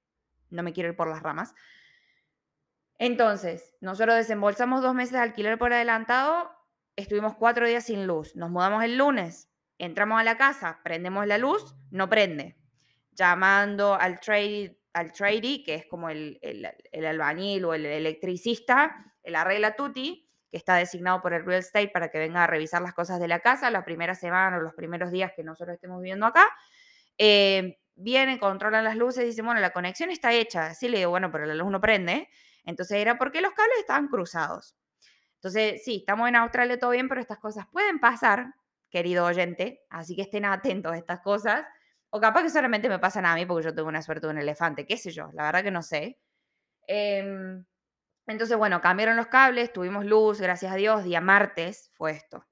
no 0.50 0.64
me 0.64 0.74
quiero 0.74 0.90
ir 0.90 0.96
por 0.96 1.08
las 1.08 1.24
ramas. 1.24 1.54
Entonces, 2.98 3.74
nosotros 3.82 4.16
desembolsamos 4.16 4.82
dos 4.82 4.94
meses 4.94 5.14
de 5.14 5.20
alquiler 5.20 5.58
por 5.58 5.74
adelantado, 5.74 6.50
estuvimos 6.96 7.36
cuatro 7.36 7.68
días 7.68 7.86
sin 7.86 8.08
luz, 8.08 8.36
nos 8.36 8.50
mudamos 8.50 8.84
el 8.84 8.98
lunes, 8.98 9.50
entramos 9.78 10.20
a 10.20 10.24
la 10.24 10.38
casa, 10.38 10.80
prendemos 10.84 11.28
la 11.28 11.38
luz, 11.38 11.76
no 11.92 12.10
prende. 12.10 12.58
Llamando 13.12 13.96
al 13.96 14.20
trade, 14.20 14.78
al 14.94 15.12
que 15.12 15.76
es 15.76 15.86
como 15.88 16.10
el, 16.10 16.40
el, 16.42 17.06
albañil 17.06 17.66
o 17.66 17.74
el 17.74 17.86
electricista, 17.86 19.14
el 19.24 19.36
arregla 19.36 19.76
tutti, 19.76 20.30
que 20.52 20.58
está 20.58 20.76
designado 20.76 21.22
por 21.22 21.34
el 21.34 21.46
real 21.46 21.60
estate 21.60 21.90
para 21.90 22.10
que 22.10 22.20
venga 22.20 22.44
a 22.44 22.48
revisar 22.48 22.82
las 22.82 22.94
cosas 22.94 23.20
de 23.20 23.28
la 23.28 23.40
casa 23.40 23.72
la 23.72 23.84
primera 23.84 24.16
semana 24.16 24.58
o 24.58 24.62
los 24.62 24.74
primeros 24.74 25.12
días 25.12 25.32
que 25.36 25.44
nosotros 25.44 25.76
estemos 25.76 26.02
viviendo 26.02 26.26
acá. 26.26 26.48
Eh, 27.18 27.78
vienen, 27.96 28.38
controlan 28.38 28.84
las 28.84 28.96
luces 28.96 29.26
dicen, 29.26 29.46
bueno, 29.46 29.62
la 29.62 29.72
conexión 29.72 30.12
está 30.12 30.34
hecha. 30.34 30.74
Sí, 30.74 30.88
le 30.90 31.00
digo, 31.00 31.10
bueno, 31.10 31.32
pero 31.32 31.46
la 31.46 31.56
luz 31.56 31.72
no 31.72 31.82
prende. 31.82 32.30
Entonces 32.64 32.98
era 32.98 33.18
porque 33.18 33.42
los 33.42 33.54
cables 33.54 33.80
estaban 33.80 34.08
cruzados. 34.08 34.76
Entonces, 35.46 35.84
sí, 35.84 35.98
estamos 35.98 36.28
en 36.28 36.38
Australia 36.38 36.80
todo 36.80 36.90
bien, 36.90 37.08
pero 37.08 37.22
estas 37.22 37.38
cosas 37.38 37.68
pueden 37.72 38.00
pasar, 38.00 38.56
querido 38.90 39.26
oyente, 39.26 39.86
así 39.92 40.16
que 40.16 40.24
estén 40.24 40.44
atentos 40.44 40.92
a 40.92 40.98
estas 40.98 41.20
cosas. 41.20 41.68
O 42.10 42.20
capaz 42.20 42.42
que 42.42 42.50
solamente 42.50 42.90
me 42.90 42.98
pasan 42.98 43.28
a 43.28 43.36
mí 43.36 43.46
porque 43.46 43.66
yo 43.66 43.76
tengo 43.76 43.88
una 43.88 44.02
suerte 44.02 44.26
de 44.26 44.34
un 44.34 44.40
elefante, 44.40 44.88
qué 44.88 44.98
sé 44.98 45.12
yo, 45.12 45.30
la 45.34 45.44
verdad 45.44 45.62
que 45.62 45.70
no 45.70 45.84
sé. 45.84 46.20
Em, 46.88 47.64
entonces, 48.26 48.58
bueno, 48.58 48.82
cambiaron 48.82 49.18
los 49.18 49.28
cables, 49.28 49.72
tuvimos 49.72 50.04
luz, 50.04 50.42
gracias 50.42 50.72
a 50.74 50.78
Dios, 50.78 51.04
día 51.04 51.22
martes 51.22 51.92
fue 51.94 52.14
esto. 52.14 52.44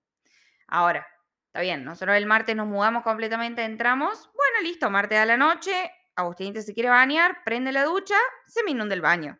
Ahora, 0.67 1.07
Está 1.47 1.61
bien, 1.61 1.83
nosotros 1.83 2.15
el 2.17 2.25
martes 2.25 2.55
nos 2.55 2.65
mudamos 2.65 3.03
completamente, 3.03 3.63
entramos, 3.63 4.31
bueno, 4.33 4.67
listo, 4.67 4.89
martes 4.89 5.19
a 5.19 5.25
la 5.25 5.37
noche, 5.37 5.71
Agustín 6.15 6.59
se 6.59 6.73
quiere 6.73 6.89
bañar, 6.89 7.43
prende 7.43 7.71
la 7.71 7.85
ducha, 7.85 8.15
se 8.47 8.63
me 8.63 8.71
inunda 8.71 8.95
el 8.95 9.01
baño. 9.01 9.39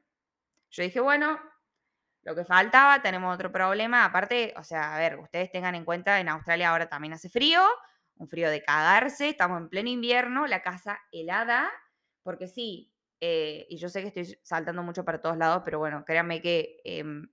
Yo 0.70 0.84
dije, 0.84 1.00
bueno, 1.00 1.39
lo 2.24 2.36
que 2.36 2.46
faltaba, 2.46 3.01
tenemos 3.01 3.34
otro 3.34 3.51
problema, 3.51 4.06
aparte, 4.06 4.53
o 4.58 4.63
sea, 4.63 4.96
a 4.96 4.98
ver, 4.98 5.20
ustedes 5.20 5.51
tengan 5.51 5.75
en 5.75 5.86
cuenta, 5.86 6.20
en 6.20 6.30
Australia 6.30 6.70
ahora 6.70 6.88
también 6.88 7.13
hace 7.13 7.30
frío, 7.30 7.62
un 8.15 8.27
frío 8.27 8.50
de 8.50 8.63
cagarse, 8.63 9.30
estamos 9.30 9.60
en 9.60 9.70
pleno 9.70 9.89
invierno, 9.89 10.48
la 10.48 10.62
casa 10.62 11.00
helada, 11.12 11.70
porque 12.22 12.48
sí, 12.48 12.94
eh, 13.20 13.65
y 13.70 13.77
yo 13.77 13.89
sé 13.89 14.01
que 14.01 14.08
estoy 14.08 14.38
saltando 14.44 14.84
mucho 14.84 15.03
para 15.03 15.22
todos 15.22 15.38
lados, 15.38 15.62
pero 15.65 15.80
bueno, 15.80 16.06
créanme 16.06 16.42
que 16.42 16.77
em, 16.86 17.27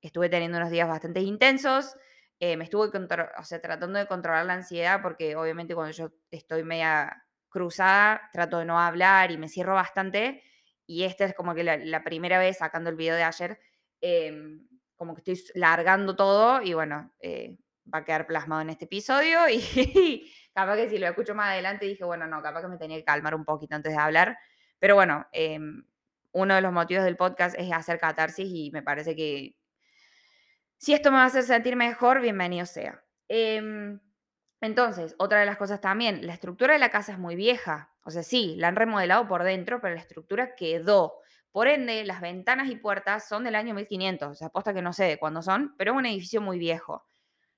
estuve 0.00 0.28
teniendo 0.28 0.58
unos 0.58 0.70
días 0.70 0.88
bastante 0.88 1.20
intensos, 1.20 1.96
eh, 2.38 2.56
me 2.56 2.64
estuve 2.64 2.88
o 2.88 3.44
sea, 3.44 3.62
tratando 3.62 3.98
de 3.98 4.06
controlar 4.06 4.44
la 4.44 4.54
ansiedad 4.54 5.00
porque 5.02 5.36
obviamente 5.36 5.74
cuando 5.74 5.92
yo 5.92 6.12
estoy 6.30 6.64
media 6.64 7.24
cruzada 7.48 8.28
trato 8.30 8.58
de 8.58 8.66
no 8.66 8.78
hablar 8.78 9.30
y 9.30 9.38
me 9.38 9.48
cierro 9.48 9.72
bastante 9.72 10.42
y 10.86 11.04
esta 11.04 11.24
es 11.24 11.34
como 11.34 11.54
que 11.54 11.64
la, 11.64 12.04
primera 12.04 12.38
vez 12.38 12.58
sacando 12.58 12.90
el 12.90 12.96
video 12.96 13.16
de 13.16 13.24
ayer, 13.24 13.58
em, 14.00 14.66
como 14.96 15.14
que 15.14 15.20
estoy 15.20 15.60
largando 15.60 16.16
todo 16.16 16.62
y 16.62 16.74
bueno, 16.74 17.12
eh, 17.20 17.58
va 17.92 17.98
a 17.98 18.04
quedar 18.04 18.26
plasmado 18.26 18.62
en 18.62 18.70
este 18.70 18.86
episodio 18.86 19.48
y 19.48 20.32
capaz 20.54 20.76
que 20.76 20.88
si 20.88 20.98
lo 20.98 21.06
escucho 21.06 21.34
más 21.34 21.50
adelante 21.50 21.86
dije, 21.86 22.04
bueno, 22.04 22.26
no, 22.26 22.42
capaz 22.42 22.62
que 22.62 22.68
me 22.68 22.78
tenía 22.78 22.96
que 22.96 23.04
calmar 23.04 23.34
un 23.34 23.44
poquito 23.44 23.74
antes 23.74 23.92
de 23.92 23.98
hablar, 23.98 24.38
pero 24.78 24.94
bueno, 24.94 25.26
em, 25.32 25.84
uno 26.32 26.54
de 26.54 26.60
los 26.60 26.72
motivos 26.72 27.04
del 27.04 27.16
podcast 27.16 27.56
es 27.58 27.72
hacer 27.72 27.98
catarsis 27.98 28.48
y 28.50 28.70
me 28.70 28.82
parece 28.82 29.16
que 29.16 29.56
si 30.78 30.92
esto 30.92 31.10
me 31.10 31.16
va 31.18 31.24
a 31.24 31.26
hacer 31.26 31.42
sentir 31.42 31.76
mejor, 31.76 32.20
bienvenido 32.20 32.66
sea. 32.66 33.02
Em, 33.28 33.98
entonces, 34.60 35.14
otra 35.18 35.40
de 35.40 35.46
las 35.46 35.56
cosas 35.56 35.80
también, 35.80 36.26
la 36.26 36.34
estructura 36.34 36.74
de 36.74 36.78
la 36.78 36.90
casa 36.90 37.12
es 37.12 37.18
muy 37.18 37.36
vieja. 37.36 37.92
O 38.04 38.10
sea, 38.10 38.22
sí, 38.22 38.54
la 38.56 38.68
han 38.68 38.76
remodelado 38.76 39.26
por 39.26 39.42
dentro, 39.42 39.80
pero 39.80 39.94
la 39.94 40.00
estructura 40.00 40.54
quedó. 40.54 41.20
Por 41.56 41.68
ende, 41.68 42.04
las 42.04 42.20
ventanas 42.20 42.68
y 42.68 42.76
puertas 42.76 43.26
son 43.26 43.42
del 43.42 43.54
año 43.54 43.74
1500. 43.74 44.28
O 44.28 44.34
sea, 44.34 44.48
aposta 44.48 44.74
que 44.74 44.82
no 44.82 44.92
sé 44.92 45.04
de 45.04 45.18
cuándo 45.18 45.40
son, 45.40 45.74
pero 45.78 45.92
es 45.92 45.96
un 45.96 46.04
edificio 46.04 46.42
muy 46.42 46.58
viejo. 46.58 47.06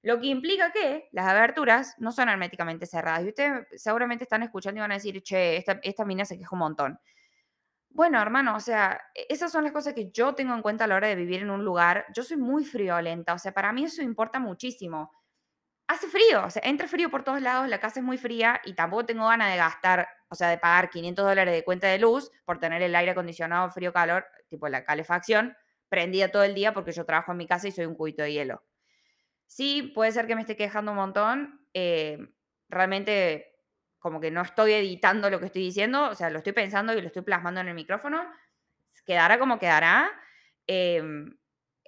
Lo 0.02 0.20
que 0.20 0.28
implica 0.28 0.70
que 0.70 1.08
las 1.10 1.26
aberturas 1.26 1.96
no 1.98 2.12
son 2.12 2.28
herméticamente 2.28 2.86
cerradas. 2.86 3.24
Y 3.24 3.30
ustedes 3.30 3.66
seguramente 3.74 4.22
están 4.22 4.44
escuchando 4.44 4.78
y 4.78 4.82
van 4.82 4.92
a 4.92 4.94
decir, 4.94 5.20
che, 5.24 5.56
esta, 5.56 5.80
esta 5.82 6.04
mina 6.04 6.24
se 6.24 6.38
queja 6.38 6.50
un 6.52 6.60
montón. 6.60 7.00
Bueno, 7.90 8.22
hermano, 8.22 8.54
o 8.54 8.60
sea, 8.60 9.00
e 9.16 9.26
esas 9.30 9.50
son 9.50 9.64
las 9.64 9.72
cosas 9.72 9.94
que 9.94 10.12
yo 10.12 10.32
tengo 10.36 10.54
en 10.54 10.62
cuenta 10.62 10.84
a 10.84 10.86
la 10.86 10.94
hora 10.94 11.08
de 11.08 11.16
vivir 11.16 11.42
en 11.42 11.50
un 11.50 11.64
lugar. 11.64 12.06
Yo 12.14 12.22
soy 12.22 12.36
muy 12.36 12.64
friolenta, 12.64 13.34
o 13.34 13.38
sea, 13.40 13.50
para 13.52 13.72
mí 13.72 13.82
eso 13.82 14.00
importa 14.02 14.38
muchísimo. 14.38 15.10
Hace 15.90 16.06
frío, 16.08 16.44
o 16.44 16.50
sea, 16.50 16.60
entra 16.66 16.86
frío 16.86 17.08
por 17.10 17.24
todos 17.24 17.40
lados, 17.40 17.66
la 17.66 17.80
casa 17.80 18.00
es 18.00 18.04
muy 18.04 18.18
fría 18.18 18.60
y 18.64 18.74
tampoco 18.74 19.06
tengo 19.06 19.26
ganas 19.26 19.50
de 19.50 19.56
gastar, 19.56 20.06
o 20.28 20.34
sea, 20.34 20.50
de 20.50 20.58
pagar 20.58 20.90
500 20.90 21.24
dólares 21.26 21.54
de 21.54 21.64
cuenta 21.64 21.86
de 21.88 21.98
luz 21.98 22.30
por 22.44 22.58
tener 22.58 22.82
el 22.82 22.94
aire 22.94 23.12
acondicionado 23.12 23.70
frío-calor, 23.70 24.26
tipo 24.50 24.68
la 24.68 24.84
calefacción, 24.84 25.56
prendida 25.88 26.28
todo 26.30 26.42
el 26.44 26.54
día 26.54 26.74
porque 26.74 26.92
yo 26.92 27.06
trabajo 27.06 27.32
en 27.32 27.38
mi 27.38 27.46
casa 27.46 27.68
y 27.68 27.72
soy 27.72 27.86
un 27.86 27.94
cubito 27.94 28.22
de 28.22 28.32
hielo. 28.34 28.62
Sí, 29.46 29.92
puede 29.94 30.12
ser 30.12 30.26
que 30.26 30.36
me 30.36 30.42
esté 30.42 30.56
quejando 30.56 30.92
un 30.92 30.98
montón. 30.98 31.60
eh, 31.74 32.18
realmente, 32.68 33.54
como 34.00 34.20
que 34.20 34.30
no 34.30 34.42
estoy 34.42 34.72
editando 34.74 35.30
lo 35.30 35.40
que 35.40 35.46
estoy 35.46 35.62
diciendo, 35.62 36.10
o 36.10 36.14
sea, 36.16 36.30
lo 36.30 36.38
estoy 36.38 36.52
pensando 36.54 36.92
y 36.94 37.00
lo 37.02 37.08
estoy 37.08 37.22
plasmando 37.22 37.60
en 37.62 37.68
el 37.68 37.74
micrófono. 37.74 38.24
Quedará 39.06 39.38
como 39.38 39.58
quedará. 39.58 40.10
em, 40.66 41.37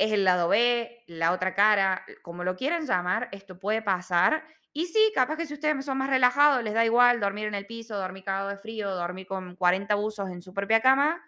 es 0.01 0.13
el 0.13 0.25
lado 0.25 0.49
B, 0.49 1.05
la 1.07 1.33
otra 1.33 1.55
cara, 1.55 2.05
como 2.23 2.45
lo 2.45 2.57
quieran 2.57 2.87
llamar, 2.87 3.29
esto 3.33 3.59
puede 3.59 3.83
pasar. 3.83 4.45
Y 4.73 4.87
sí, 4.87 5.13
capaz 5.15 5.37
que 5.37 5.47
si 5.47 5.55
ustedes 5.55 5.85
son 5.85 5.99
más 5.99 6.11
relajados, 6.11 6.63
les 6.63 6.75
da 6.75 6.85
igual 6.85 7.21
dormir 7.21 7.47
en 7.47 7.55
el 7.55 7.67
piso, 7.67 7.97
dormir 7.97 8.25
cagado 8.25 8.49
de 8.49 8.57
frío, 8.57 8.95
dormir 8.95 9.27
con 9.27 9.57
40 9.57 9.95
buzos 9.95 10.31
en 10.31 10.43
su 10.43 10.55
propia 10.55 10.81
cama, 10.81 11.21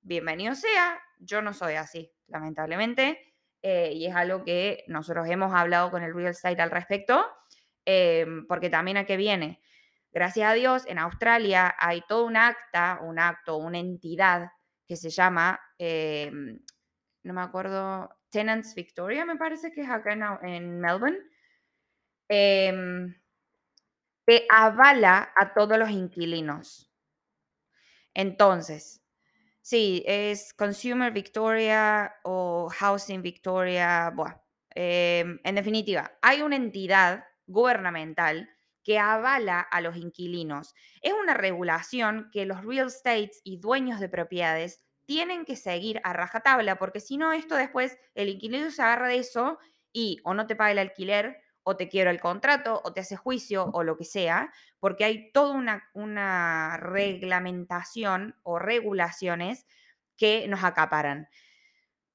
bienvenido 0.00 0.54
sea. 0.54 1.00
Yo 1.18 1.42
no 1.42 1.52
soy 1.52 1.74
así, 1.74 2.12
lamentablemente 2.28 3.30
eh, 3.62 3.92
y 3.94 4.06
es 4.06 4.14
algo 4.14 4.42
que 4.44 4.84
nosotros 4.88 5.28
hemos 5.28 5.52
hablado 5.52 5.90
con 5.90 6.02
el 6.02 6.14
Real 6.14 6.30
Estate 6.30 6.62
al 6.62 6.70
respecto, 6.70 7.26
em, 7.84 8.46
porque 8.46 8.70
también 8.70 8.96
a 8.96 9.04
qué 9.04 9.16
viene. 9.16 9.60
Gracias 10.12 10.50
a 10.50 10.54
Dios, 10.54 10.84
en 10.86 10.98
Australia 10.98 11.74
hay 11.78 12.02
todo 12.08 12.24
un 12.26 12.36
acta, 12.36 12.98
un 13.02 13.18
acto, 13.18 13.56
una 13.58 13.78
entidad 13.78 14.50
que 14.86 14.96
se 14.96 15.10
llama, 15.10 15.60
em, 15.78 16.58
no 17.22 17.34
me 17.34 17.42
acuerdo, 17.42 18.10
Tenants 18.30 18.74
Victoria, 18.74 19.24
me 19.24 19.36
parece 19.36 19.72
que 19.72 19.82
es 19.82 19.90
acá 19.90 20.12
en, 20.42 20.80
Melbourne, 20.80 21.18
em, 22.28 23.14
que 24.26 24.46
avala 24.48 25.32
a 25.36 25.52
todos 25.54 25.78
los 25.78 25.90
inquilinos. 25.90 26.90
Entonces, 28.14 29.00
Sí, 29.62 30.02
es 30.06 30.54
Consumer 30.54 31.12
Victoria 31.12 32.14
o 32.24 32.68
Housing 32.70 33.22
Victoria. 33.22 34.10
Bueno, 34.14 34.42
em, 34.74 35.38
en 35.44 35.54
definitiva, 35.54 36.12
hay 36.22 36.42
una 36.42 36.56
entidad 36.56 37.24
gubernamental 37.46 38.48
que 38.82 38.98
avala 38.98 39.60
a 39.60 39.80
los 39.80 39.96
inquilinos. 39.96 40.74
Es 41.02 41.12
una 41.12 41.34
regulación 41.34 42.30
que 42.32 42.46
los 42.46 42.64
real 42.64 42.86
estates 42.88 43.42
y 43.44 43.60
dueños 43.60 44.00
de 44.00 44.08
propiedades 44.08 44.82
tienen 45.10 45.44
que 45.44 45.56
seguir 45.56 46.00
a 46.04 46.12
rajatabla, 46.12 46.76
porque 46.76 47.00
si 47.00 47.16
no, 47.16 47.32
esto 47.32 47.56
después 47.56 47.98
el 48.14 48.28
inquilino 48.28 48.70
se 48.70 48.80
agarra 48.80 49.08
de 49.08 49.18
eso 49.18 49.58
y 49.92 50.20
o 50.22 50.34
no 50.34 50.46
te 50.46 50.54
paga 50.54 50.70
el 50.70 50.78
alquiler, 50.78 51.42
o 51.64 51.76
te 51.76 51.88
quiebra 51.88 52.12
el 52.12 52.20
contrato, 52.20 52.80
o 52.84 52.92
te 52.92 53.00
hace 53.00 53.16
juicio, 53.16 53.70
o 53.72 53.82
lo 53.82 53.96
que 53.96 54.04
sea, 54.04 54.52
porque 54.78 55.04
hay 55.04 55.32
toda 55.32 55.56
una, 55.56 55.82
una 55.94 56.76
reglamentación 56.76 58.36
o 58.44 58.60
regulaciones 58.60 59.66
que 60.16 60.46
nos 60.46 60.62
acaparan, 60.62 61.28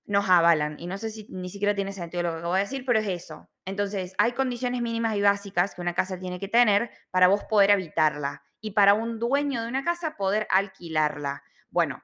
nos 0.06 0.30
avalan. 0.30 0.80
Y 0.80 0.88
no 0.88 0.98
sé 0.98 1.10
si 1.10 1.28
ni 1.30 1.50
siquiera 1.50 1.76
tiene 1.76 1.92
sentido 1.92 2.24
lo 2.24 2.32
que 2.32 2.38
acabo 2.38 2.54
de 2.54 2.62
decir, 2.62 2.86
pero 2.86 3.00
es 3.00 3.10
eso. 3.10 3.50
Entonces, 3.66 4.14
hay 4.18 4.32
condiciones 4.32 4.82
mínimas 4.82 5.18
y 5.18 5.22
básicas 5.22 5.76
que 5.76 5.82
una 5.82 5.96
casa 5.96 6.18
tiene 6.18 6.40
que 6.40 6.48
tener 6.48 6.92
para 7.12 7.28
vos 7.28 7.44
poder 7.44 7.72
habitarla 7.72 8.42
y 8.62 8.72
para 8.72 8.94
un 8.94 9.20
dueño 9.20 9.64
de 9.64 9.68
una 9.68 9.84
casa 9.84 10.16
poder 10.16 10.48
alquilarla. 10.50 11.44
Bueno, 11.70 12.02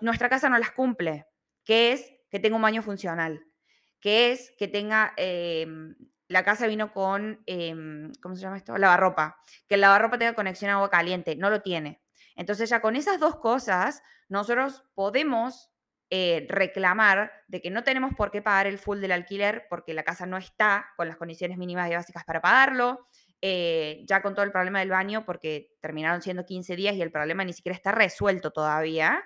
nuestra 0.00 0.28
casa 0.28 0.48
no 0.48 0.58
las 0.58 0.72
cumple, 0.72 1.26
que 1.64 1.92
es 1.92 2.12
que 2.30 2.40
tenga 2.40 2.56
un 2.56 2.62
baño 2.62 2.82
funcional, 2.82 3.44
que 4.00 4.32
es 4.32 4.52
que 4.58 4.68
tenga, 4.68 5.12
em, 5.16 5.96
la 6.28 6.44
casa 6.44 6.66
vino 6.66 6.92
con, 6.92 7.42
em, 7.46 8.12
¿cómo 8.22 8.34
se 8.36 8.42
llama 8.42 8.58
esto? 8.58 8.76
Lavarropa, 8.76 9.38
que 9.68 9.76
el 9.76 9.80
lavarropa 9.80 10.18
tenga 10.18 10.34
conexión 10.34 10.70
a 10.70 10.74
agua 10.74 10.90
caliente, 10.90 11.36
no 11.36 11.50
lo 11.50 11.62
tiene. 11.62 12.02
Entonces 12.36 12.68
ya 12.70 12.80
con 12.80 12.96
esas 12.96 13.18
dos 13.20 13.36
cosas, 13.36 14.02
nosotros 14.28 14.84
podemos 14.94 15.70
eh, 16.10 16.46
reclamar 16.48 17.32
de 17.48 17.60
que 17.60 17.70
no 17.70 17.84
tenemos 17.84 18.14
por 18.14 18.30
qué 18.30 18.40
pagar 18.42 18.66
el 18.66 18.78
full 18.78 19.00
del 19.00 19.12
alquiler 19.12 19.66
porque 19.68 19.92
la 19.92 20.04
casa 20.04 20.24
no 20.26 20.38
está 20.38 20.86
con 20.96 21.06
las 21.06 21.18
condiciones 21.18 21.58
mínimas 21.58 21.90
y 21.90 21.94
básicas 21.94 22.24
para 22.24 22.40
pagarlo. 22.40 23.06
eh, 23.40 24.04
ya 24.08 24.20
con 24.22 24.34
todo 24.34 24.44
el 24.44 24.50
problema 24.52 24.80
del 24.80 24.90
baño, 24.90 25.24
porque 25.24 25.76
terminaron 25.80 26.22
siendo 26.22 26.44
15 26.44 26.74
días 26.76 26.96
y 26.96 27.02
el 27.02 27.12
problema 27.12 27.44
ni 27.44 27.52
siquiera 27.52 27.76
está 27.76 27.92
resuelto 27.92 28.50
todavía. 28.50 29.22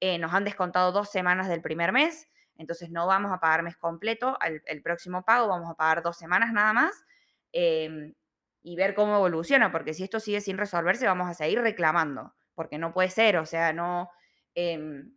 Eh, 0.00 0.18
nos 0.18 0.32
han 0.34 0.44
descontado 0.44 0.92
dos 0.92 1.10
semanas 1.10 1.48
del 1.48 1.62
primer 1.62 1.92
mes, 1.92 2.28
entonces 2.56 2.90
no 2.90 3.06
vamos 3.06 3.32
a 3.32 3.40
pagar 3.40 3.62
mes 3.62 3.76
completo. 3.76 4.38
el 4.66 4.82
próximo 4.82 5.24
pago 5.24 5.48
vamos 5.48 5.70
a 5.70 5.74
pagar 5.74 6.02
dos 6.02 6.16
semanas 6.16 6.52
nada 6.52 6.72
más. 6.72 7.04
em, 7.52 8.14
y 8.62 8.76
ver 8.76 8.94
cómo 8.94 9.14
evoluciona, 9.16 9.70
porque 9.72 9.94
si 9.94 10.02
esto 10.02 10.18
sigue 10.20 10.40
sin 10.40 10.58
resolverse, 10.58 11.06
vamos 11.06 11.30
a 11.30 11.34
seguir 11.34 11.60
reclamando, 11.60 12.34
porque 12.54 12.78
no 12.78 12.92
puede 12.92 13.10
ser, 13.10 13.36
o 13.38 13.46
sea, 13.46 13.72
no, 13.72 14.10
em, 14.54 15.16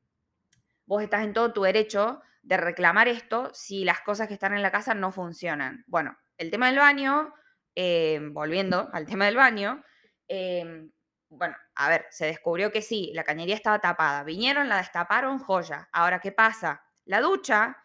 vos 0.85 1.01
estás 1.03 1.23
en 1.23 1.33
todo 1.33 1.51
tu 1.51 1.63
derecho 1.63 2.21
de 2.43 2.57
reclamar 2.57 3.07
esto 3.07 3.49
si 3.53 3.85
las 3.85 4.01
cosas 4.01 4.27
que 4.27 4.35
están 4.35 4.53
en 4.53 4.61
la 4.61 4.71
casa 4.71 4.93
no 4.93 5.11
funcionan. 5.11 5.83
Bueno, 5.87 6.17
el 6.37 6.51
tema 6.51 6.67
del 6.67 6.77
baño, 6.77 7.33
eh, 7.75 8.19
volviendo 8.31 8.89
al 8.93 9.05
tema 9.07 9.25
del 9.25 9.35
baño, 9.35 9.83
eh, 10.27 10.89
bueno, 11.29 11.55
a 11.75 11.89
ver, 11.89 12.05
se 12.09 12.25
descubrió 12.25 12.71
que 12.71 12.81
sí, 12.81 13.11
la 13.13 13.23
cañería 13.23 13.55
estaba 13.55 13.79
tapada. 13.79 14.23
Vinieron, 14.23 14.67
la 14.67 14.77
destaparon, 14.77 15.39
joya. 15.39 15.87
Ahora, 15.91 16.19
¿qué 16.19 16.31
pasa? 16.31 16.83
La 17.05 17.21
ducha 17.21 17.77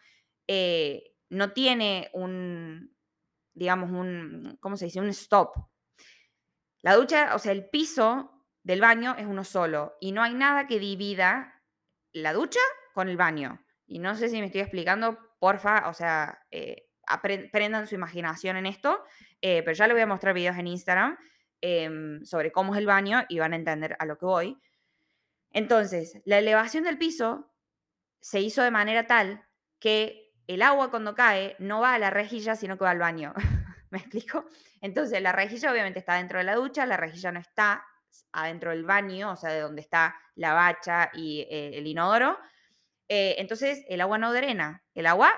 eh, 0.47 1.15
no 1.29 1.53
tiene 1.53 2.09
un, 2.13 2.95
digamos, 3.53 3.91
un, 3.91 4.57
¿cómo 4.59 4.77
se 4.77 4.85
dice? 4.85 4.99
Un 4.99 5.09
stop. 5.09 5.55
La 6.81 6.95
ducha, 6.95 7.35
o 7.35 7.39
sea, 7.39 7.51
el 7.51 7.69
piso 7.69 8.45
del 8.63 8.81
baño 8.81 9.15
es 9.17 9.25
uno 9.25 9.43
solo 9.43 9.95
y 9.99 10.11
no 10.11 10.23
hay 10.23 10.33
nada 10.33 10.67
que 10.67 10.79
divida 10.79 11.63
la 12.13 12.33
ducha 12.33 12.59
con 12.93 13.09
el 13.09 13.17
baño. 13.17 13.63
Y 13.85 13.99
no 13.99 14.15
sé 14.15 14.29
si 14.29 14.39
me 14.39 14.47
estoy 14.47 14.61
explicando, 14.61 15.19
porfa, 15.39 15.87
o 15.87 15.93
sea, 15.93 16.45
eh, 16.49 16.89
prendan 17.51 17.85
su 17.85 17.93
imaginación 17.93 18.57
en 18.57 18.65
esto, 18.65 19.03
eh, 19.41 19.61
pero 19.63 19.73
ya 19.73 19.85
les 19.85 19.95
voy 19.95 20.01
a 20.01 20.07
mostrar 20.07 20.33
videos 20.33 20.57
en 20.57 20.67
Instagram 20.67 21.17
em, 21.61 22.23
sobre 22.25 22.51
cómo 22.51 22.73
es 22.73 22.79
el 22.79 22.85
baño 22.85 23.25
y 23.29 23.39
van 23.39 23.53
a 23.53 23.55
entender 23.55 23.95
a 23.99 24.05
lo 24.05 24.17
que 24.17 24.25
voy. 24.25 24.61
Entonces, 25.51 26.21
la 26.25 26.37
elevación 26.39 26.83
del 26.83 26.97
piso 26.97 27.51
se 28.19 28.41
hizo 28.41 28.61
de 28.61 28.71
manera 28.71 29.07
tal 29.07 29.45
que 29.79 30.33
el 30.47 30.61
agua 30.61 30.91
cuando 30.91 31.15
cae 31.15 31.55
no 31.59 31.79
va 31.79 31.93
a 31.93 31.99
la 31.99 32.09
rejilla, 32.09 32.55
sino 32.55 32.77
que 32.77 32.83
va 32.83 32.91
al 32.91 32.99
baño. 32.99 33.33
¿Me 33.89 33.99
explico? 33.99 34.45
Entonces, 34.81 35.21
la 35.21 35.31
rejilla 35.31 35.71
obviamente 35.71 35.99
está 35.99 36.15
dentro 36.15 36.39
de 36.39 36.43
la 36.43 36.55
ducha, 36.55 36.85
la 36.85 36.97
rejilla 36.97 37.31
no 37.31 37.39
está 37.39 37.85
adentro 38.31 38.71
del 38.71 38.83
baño, 38.83 39.31
o 39.31 39.35
sea, 39.35 39.51
de 39.51 39.61
donde 39.61 39.81
está 39.81 40.15
la 40.35 40.53
bacha 40.53 41.11
y 41.13 41.41
eh, 41.49 41.77
el 41.77 41.87
inodoro. 41.87 42.37
Eh, 43.07 43.35
entonces, 43.37 43.83
el 43.87 44.01
agua 44.01 44.17
no 44.17 44.33
drena, 44.33 44.83
el 44.93 45.05
agua 45.05 45.31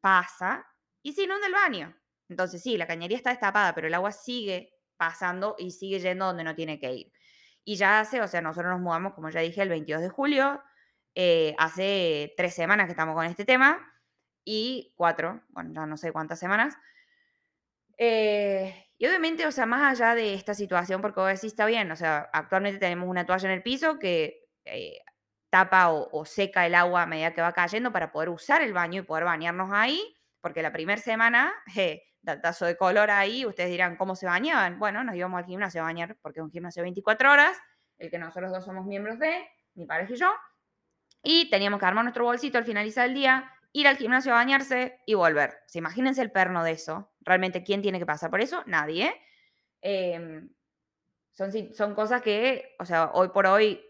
pasa 0.00 0.66
y 1.02 1.12
se 1.12 1.22
inunda 1.22 1.46
el 1.46 1.52
baño. 1.52 1.96
Entonces, 2.28 2.62
sí, 2.62 2.76
la 2.76 2.86
cañería 2.86 3.16
está 3.16 3.30
destapada, 3.30 3.74
pero 3.74 3.86
el 3.86 3.94
agua 3.94 4.12
sigue 4.12 4.74
pasando 5.02 5.56
y 5.58 5.72
sigue 5.72 5.98
yendo 5.98 6.26
donde 6.26 6.44
no 6.44 6.54
tiene 6.54 6.78
que 6.78 6.92
ir. 6.92 7.12
Y 7.64 7.74
ya 7.74 7.98
hace, 7.98 8.20
o 8.20 8.28
sea, 8.28 8.40
nosotros 8.40 8.70
nos 8.70 8.80
mudamos, 8.80 9.14
como 9.14 9.30
ya 9.30 9.40
dije, 9.40 9.62
el 9.62 9.68
22 9.68 10.00
de 10.00 10.08
julio, 10.08 10.62
eh, 11.16 11.56
hace 11.58 12.32
tres 12.36 12.54
semanas 12.54 12.86
que 12.86 12.92
estamos 12.92 13.16
con 13.16 13.24
este 13.26 13.44
tema 13.44 13.80
y 14.44 14.92
cuatro, 14.96 15.42
bueno, 15.48 15.72
ya 15.74 15.86
no 15.86 15.96
sé 15.96 16.12
cuántas 16.12 16.38
semanas. 16.38 16.76
Eh, 17.98 18.86
y 18.96 19.06
obviamente, 19.06 19.44
o 19.44 19.50
sea, 19.50 19.66
más 19.66 19.82
allá 20.00 20.14
de 20.14 20.34
esta 20.34 20.54
situación, 20.54 21.02
porque 21.02 21.20
vos 21.20 21.28
decís, 21.28 21.52
está 21.52 21.66
bien, 21.66 21.90
o 21.90 21.96
sea, 21.96 22.30
actualmente 22.32 22.78
tenemos 22.78 23.08
una 23.08 23.26
toalla 23.26 23.48
en 23.48 23.54
el 23.54 23.62
piso 23.64 23.98
que 23.98 24.46
eh, 24.64 25.00
tapa 25.50 25.90
o, 25.90 26.08
o 26.12 26.24
seca 26.24 26.64
el 26.64 26.76
agua 26.76 27.02
a 27.02 27.06
medida 27.06 27.34
que 27.34 27.42
va 27.42 27.52
cayendo 27.52 27.92
para 27.92 28.12
poder 28.12 28.28
usar 28.28 28.62
el 28.62 28.72
baño 28.72 29.02
y 29.02 29.04
poder 29.04 29.24
bañarnos 29.24 29.70
ahí, 29.72 30.00
porque 30.40 30.62
la 30.62 30.72
primera 30.72 31.00
semana, 31.00 31.52
je, 31.74 32.04
datazo 32.22 32.66
de 32.66 32.76
color 32.76 33.10
ahí, 33.10 33.44
ustedes 33.44 33.70
dirán, 33.70 33.96
¿cómo 33.96 34.14
se 34.14 34.26
bañaban? 34.26 34.78
Bueno, 34.78 35.04
nos 35.04 35.14
íbamos 35.14 35.38
al 35.38 35.44
gimnasio 35.44 35.82
a 35.82 35.84
bañar, 35.84 36.16
porque 36.22 36.40
es 36.40 36.44
un 36.44 36.50
gimnasio 36.50 36.80
de 36.80 36.84
24 36.84 37.30
horas, 37.30 37.58
el 37.98 38.10
que 38.10 38.18
nosotros 38.18 38.52
dos 38.52 38.64
somos 38.64 38.86
miembros 38.86 39.18
de, 39.18 39.46
mi 39.74 39.86
pareja 39.86 40.12
y 40.12 40.16
yo, 40.16 40.32
y 41.22 41.50
teníamos 41.50 41.80
que 41.80 41.86
armar 41.86 42.04
nuestro 42.04 42.24
bolsito 42.24 42.58
al 42.58 42.64
finalizar 42.64 43.08
el 43.08 43.14
día, 43.14 43.50
ir 43.72 43.88
al 43.88 43.96
gimnasio 43.96 44.32
a 44.32 44.36
bañarse 44.36 45.00
y 45.06 45.14
volver. 45.14 45.50
O 45.50 45.68
sea, 45.68 45.80
imagínense 45.80 46.20
el 46.20 46.30
perno 46.30 46.62
de 46.62 46.72
eso. 46.72 47.12
Realmente, 47.20 47.62
¿quién 47.62 47.80
tiene 47.80 47.98
que 47.98 48.06
pasar 48.06 48.30
por 48.30 48.40
eso? 48.40 48.62
Nadie. 48.66 49.14
Em, 49.80 50.50
son, 51.32 51.52
son 51.74 51.94
cosas 51.94 52.22
que, 52.22 52.74
o 52.78 52.84
sea, 52.84 53.10
hoy 53.14 53.28
por 53.28 53.46
hoy, 53.46 53.80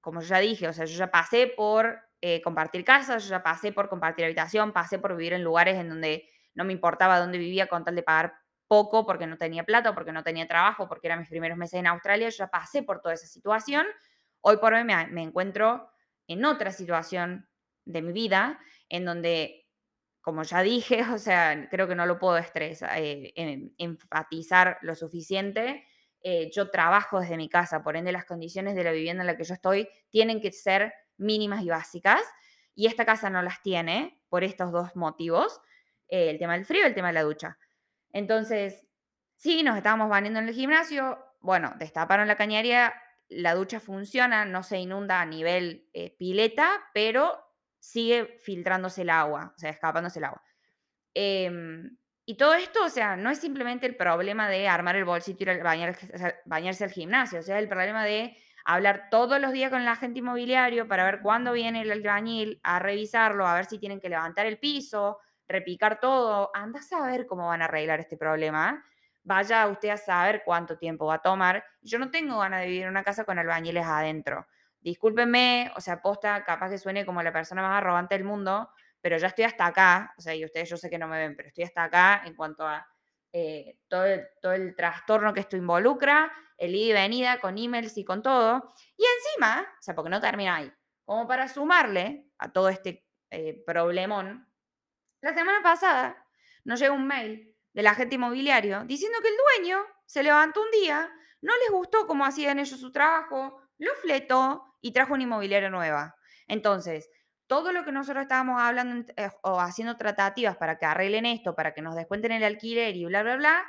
como 0.00 0.20
yo 0.20 0.28
ya 0.28 0.38
dije, 0.38 0.68
o 0.68 0.72
sea, 0.72 0.84
yo 0.84 0.96
ya 0.96 1.10
pasé 1.10 1.48
por 1.48 1.98
eh, 2.20 2.40
compartir 2.42 2.84
casa, 2.84 3.18
yo 3.18 3.28
ya 3.28 3.42
pasé 3.42 3.72
por 3.72 3.88
compartir 3.88 4.24
habitación, 4.24 4.72
pasé 4.72 4.98
por 4.98 5.16
vivir 5.16 5.32
en 5.32 5.42
lugares 5.42 5.76
en 5.76 5.88
donde 5.88 6.28
no 6.54 6.64
me 6.64 6.72
importaba 6.72 7.18
dónde 7.18 7.38
vivía 7.38 7.66
con 7.66 7.84
tal 7.84 7.94
de 7.94 8.02
pagar 8.02 8.34
poco 8.68 9.06
porque 9.06 9.26
no 9.26 9.36
tenía 9.38 9.64
plata, 9.64 9.94
porque 9.94 10.12
no 10.12 10.22
tenía 10.22 10.46
trabajo, 10.46 10.88
porque 10.88 11.06
eran 11.08 11.20
mis 11.20 11.28
primeros 11.28 11.58
meses 11.58 11.80
en 11.80 11.86
Australia, 11.86 12.28
yo 12.28 12.36
ya 12.36 12.48
pasé 12.48 12.82
por 12.82 13.00
toda 13.00 13.14
esa 13.14 13.26
situación. 13.26 13.86
Hoy 14.40 14.56
por 14.58 14.74
hoy 14.74 14.84
me, 14.84 15.22
encuentro 15.22 15.88
en 16.26 16.44
otra 16.44 16.72
situación 16.72 17.48
de 17.84 18.02
mi 18.02 18.12
vida 18.12 18.58
en 18.88 19.04
donde, 19.04 19.68
como 20.20 20.42
ya 20.42 20.62
dije, 20.62 21.02
o 21.14 21.18
sea, 21.18 21.68
creo 21.70 21.88
que 21.88 21.94
no 21.94 22.06
lo 22.06 22.18
puedo 22.18 22.36
estresar, 22.36 22.90
eh, 22.96 23.32
enfatizar 23.78 24.78
lo 24.82 24.94
suficiente. 24.94 25.86
Eh, 26.22 26.50
yo 26.54 26.70
trabajo 26.70 27.20
desde 27.20 27.36
mi 27.36 27.48
casa, 27.50 27.82
por 27.82 27.96
ende 27.96 28.10
las 28.10 28.24
condiciones 28.24 28.74
de 28.74 28.84
la 28.84 28.92
vivienda 28.92 29.22
en 29.22 29.26
la 29.26 29.36
que 29.36 29.44
yo 29.44 29.54
estoy 29.54 29.88
tienen 30.08 30.40
que 30.40 30.52
ser 30.52 30.92
mínimas 31.18 31.62
y 31.62 31.68
básicas. 31.68 32.22
Y 32.74 32.86
esta 32.86 33.04
casa 33.04 33.30
no 33.30 33.42
las 33.42 33.62
tiene 33.62 34.20
por 34.28 34.42
estos 34.42 34.72
dos 34.72 34.96
motivos, 34.96 35.60
eh, 36.08 36.30
el 36.30 36.38
tema 36.38 36.54
del 36.54 36.64
frío 36.64 36.86
el 36.86 36.94
tema 36.94 37.08
de 37.08 37.14
la 37.14 37.22
ducha. 37.22 37.58
Entonces, 38.12 38.86
sí, 39.36 39.62
nos 39.62 39.76
estábamos 39.76 40.08
bañando 40.08 40.38
en 40.38 40.48
el 40.48 40.54
gimnasio, 40.54 41.18
bueno, 41.40 41.74
destaparon 41.78 42.28
la 42.28 42.36
cañería, 42.36 42.94
la 43.28 43.54
ducha 43.54 43.80
funciona, 43.80 44.44
no 44.44 44.62
se 44.62 44.78
inunda 44.78 45.20
a 45.20 45.26
nivel 45.26 45.88
eh, 45.92 46.14
pileta, 46.18 46.68
pero 46.94 47.38
sigue 47.78 48.38
filtrándose 48.42 49.02
el 49.02 49.10
agua, 49.10 49.52
o 49.54 49.58
sea, 49.58 49.70
escapándose 49.70 50.18
el 50.18 50.24
agua. 50.26 50.42
Em, 51.12 51.98
y 52.26 52.36
todo 52.36 52.54
esto, 52.54 52.84
o 52.84 52.88
sea, 52.88 53.16
no 53.16 53.30
es 53.30 53.38
simplemente 53.38 53.86
el 53.86 53.96
problema 53.96 54.48
de 54.48 54.68
armar 54.68 54.96
el 54.96 55.04
bolsito 55.04 55.38
y 55.40 55.42
ir 55.42 55.50
a 55.50 56.34
bañarse 56.46 56.84
al 56.84 56.90
gimnasio, 56.90 57.40
o 57.40 57.42
sea, 57.42 57.58
el 57.58 57.68
problema 57.68 58.04
de 58.04 58.36
hablar 58.64 59.08
todos 59.10 59.40
los 59.40 59.52
días 59.52 59.70
con 59.70 59.82
el 59.82 59.88
agente 59.88 60.20
inmobiliario 60.20 60.88
para 60.88 61.04
ver 61.04 61.20
cuándo 61.20 61.52
viene 61.52 61.82
el 61.82 61.92
albañil 61.92 62.60
a 62.62 62.78
revisarlo, 62.78 63.46
a 63.46 63.54
ver 63.54 63.66
si 63.66 63.78
tienen 63.78 64.00
que 64.00 64.08
levantar 64.08 64.46
el 64.46 64.58
piso, 64.58 65.18
repicar 65.48 66.00
todo. 66.00 66.50
Anda 66.54 66.80
a 66.80 66.82
saber 66.82 67.26
cómo 67.26 67.48
van 67.48 67.62
a 67.62 67.66
arreglar 67.66 68.00
este 68.00 68.16
problema 68.16 68.84
vaya 69.24 69.66
usted 69.68 69.88
a 69.88 69.96
saber 69.96 70.42
cuánto 70.44 70.78
tiempo 70.78 71.06
va 71.06 71.14
a 71.14 71.22
tomar. 71.22 71.64
Yo 71.82 71.98
no 71.98 72.10
tengo 72.10 72.38
ganas 72.38 72.60
de 72.60 72.66
vivir 72.66 72.82
en 72.82 72.90
una 72.90 73.02
casa 73.02 73.24
con 73.24 73.38
albañiles 73.38 73.84
adentro. 73.84 74.46
Discúlpenme, 74.80 75.72
o 75.76 75.80
sea, 75.80 76.00
posta, 76.02 76.44
capaz 76.44 76.70
que 76.70 76.78
suene 76.78 77.06
como 77.06 77.22
la 77.22 77.32
persona 77.32 77.62
más 77.62 77.78
arrogante 77.78 78.14
del 78.14 78.24
mundo, 78.24 78.68
pero 79.00 79.16
ya 79.16 79.28
estoy 79.28 79.44
hasta 79.44 79.66
acá, 79.66 80.14
o 80.18 80.20
sea, 80.20 80.34
y 80.34 80.44
ustedes 80.44 80.68
yo 80.68 80.76
sé 80.76 80.90
que 80.90 80.98
no 80.98 81.08
me 81.08 81.18
ven, 81.18 81.34
pero 81.36 81.48
estoy 81.48 81.64
hasta 81.64 81.84
acá 81.84 82.22
en 82.26 82.34
cuanto 82.34 82.66
a 82.66 82.86
eh, 83.32 83.78
todo, 83.88 84.04
el, 84.04 84.26
todo 84.40 84.52
el 84.52 84.76
trastorno 84.76 85.32
que 85.32 85.40
esto 85.40 85.56
involucra, 85.56 86.30
el 86.58 86.74
ida 86.74 86.90
y 86.90 86.92
venida 86.92 87.40
con 87.40 87.56
emails 87.56 87.96
y 87.96 88.04
con 88.04 88.22
todo. 88.22 88.74
Y 88.96 89.04
encima, 89.04 89.62
o 89.62 89.82
sea, 89.82 89.94
porque 89.94 90.10
no 90.10 90.20
termina 90.20 90.56
ahí, 90.56 90.72
como 91.04 91.26
para 91.26 91.48
sumarle 91.48 92.28
a 92.38 92.52
todo 92.52 92.68
este 92.68 93.06
eh, 93.30 93.62
problemón, 93.66 94.46
la 95.24 95.32
semana 95.32 95.62
pasada 95.62 96.22
nos 96.64 96.78
llegó 96.78 96.94
un 96.94 97.06
mail 97.06 97.56
del 97.72 97.86
agente 97.86 98.16
inmobiliario 98.16 98.84
diciendo 98.84 99.18
que 99.22 99.28
el 99.28 99.34
dueño 99.56 99.78
se 100.04 100.22
levantó 100.22 100.60
un 100.60 100.70
día, 100.70 101.10
no 101.40 101.54
les 101.62 101.70
gustó 101.70 102.06
cómo 102.06 102.26
hacían 102.26 102.58
ellos 102.58 102.78
su 102.78 102.92
trabajo, 102.92 103.58
lo 103.78 103.94
fletó 104.02 104.76
y 104.82 104.92
trajo 104.92 105.14
una 105.14 105.22
inmobiliaria 105.22 105.70
nueva. 105.70 106.14
Entonces, 106.46 107.08
todo 107.46 107.72
lo 107.72 107.86
que 107.86 107.92
nosotros 107.92 108.20
estábamos 108.20 108.60
hablando 108.60 109.10
eh, 109.16 109.30
o 109.42 109.60
haciendo 109.60 109.96
tratativas 109.96 110.58
para 110.58 110.76
que 110.76 110.84
arreglen 110.84 111.24
esto, 111.24 111.54
para 111.54 111.72
que 111.72 111.80
nos 111.80 111.96
descuenten 111.96 112.32
el 112.32 112.44
alquiler 112.44 112.94
y 112.94 113.06
bla, 113.06 113.22
bla, 113.22 113.36
bla, 113.36 113.64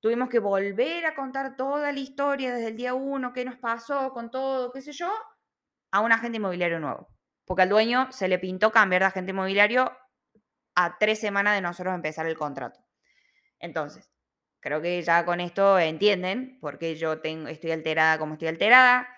tuvimos 0.00 0.28
que 0.28 0.40
volver 0.40 1.06
a 1.06 1.14
contar 1.14 1.54
toda 1.56 1.92
la 1.92 2.00
historia 2.00 2.52
desde 2.52 2.70
el 2.70 2.76
día 2.76 2.94
uno, 2.94 3.32
qué 3.32 3.44
nos 3.44 3.56
pasó 3.56 4.12
con 4.12 4.32
todo, 4.32 4.72
qué 4.72 4.80
sé 4.80 4.90
yo, 4.90 5.12
a 5.92 6.00
un 6.00 6.10
agente 6.10 6.38
inmobiliario 6.38 6.80
nuevo. 6.80 7.06
Porque 7.44 7.62
al 7.62 7.68
dueño 7.68 8.10
se 8.10 8.26
le 8.26 8.40
pintó 8.40 8.72
cambiar 8.72 9.02
de 9.02 9.06
agente 9.06 9.30
inmobiliario 9.30 9.96
a 10.74 10.96
tres 10.98 11.20
semanas 11.20 11.54
de 11.54 11.60
nosotros 11.60 11.94
empezar 11.94 12.26
el 12.26 12.36
contrato. 12.36 12.80
Entonces, 13.58 14.10
creo 14.60 14.80
que 14.80 15.02
ya 15.02 15.24
con 15.24 15.40
esto 15.40 15.78
entienden 15.78 16.58
por 16.60 16.78
qué 16.78 16.96
yo 16.96 17.20
tengo, 17.20 17.48
estoy 17.48 17.72
alterada 17.72 18.18
como 18.18 18.34
estoy 18.34 18.48
alterada. 18.48 19.08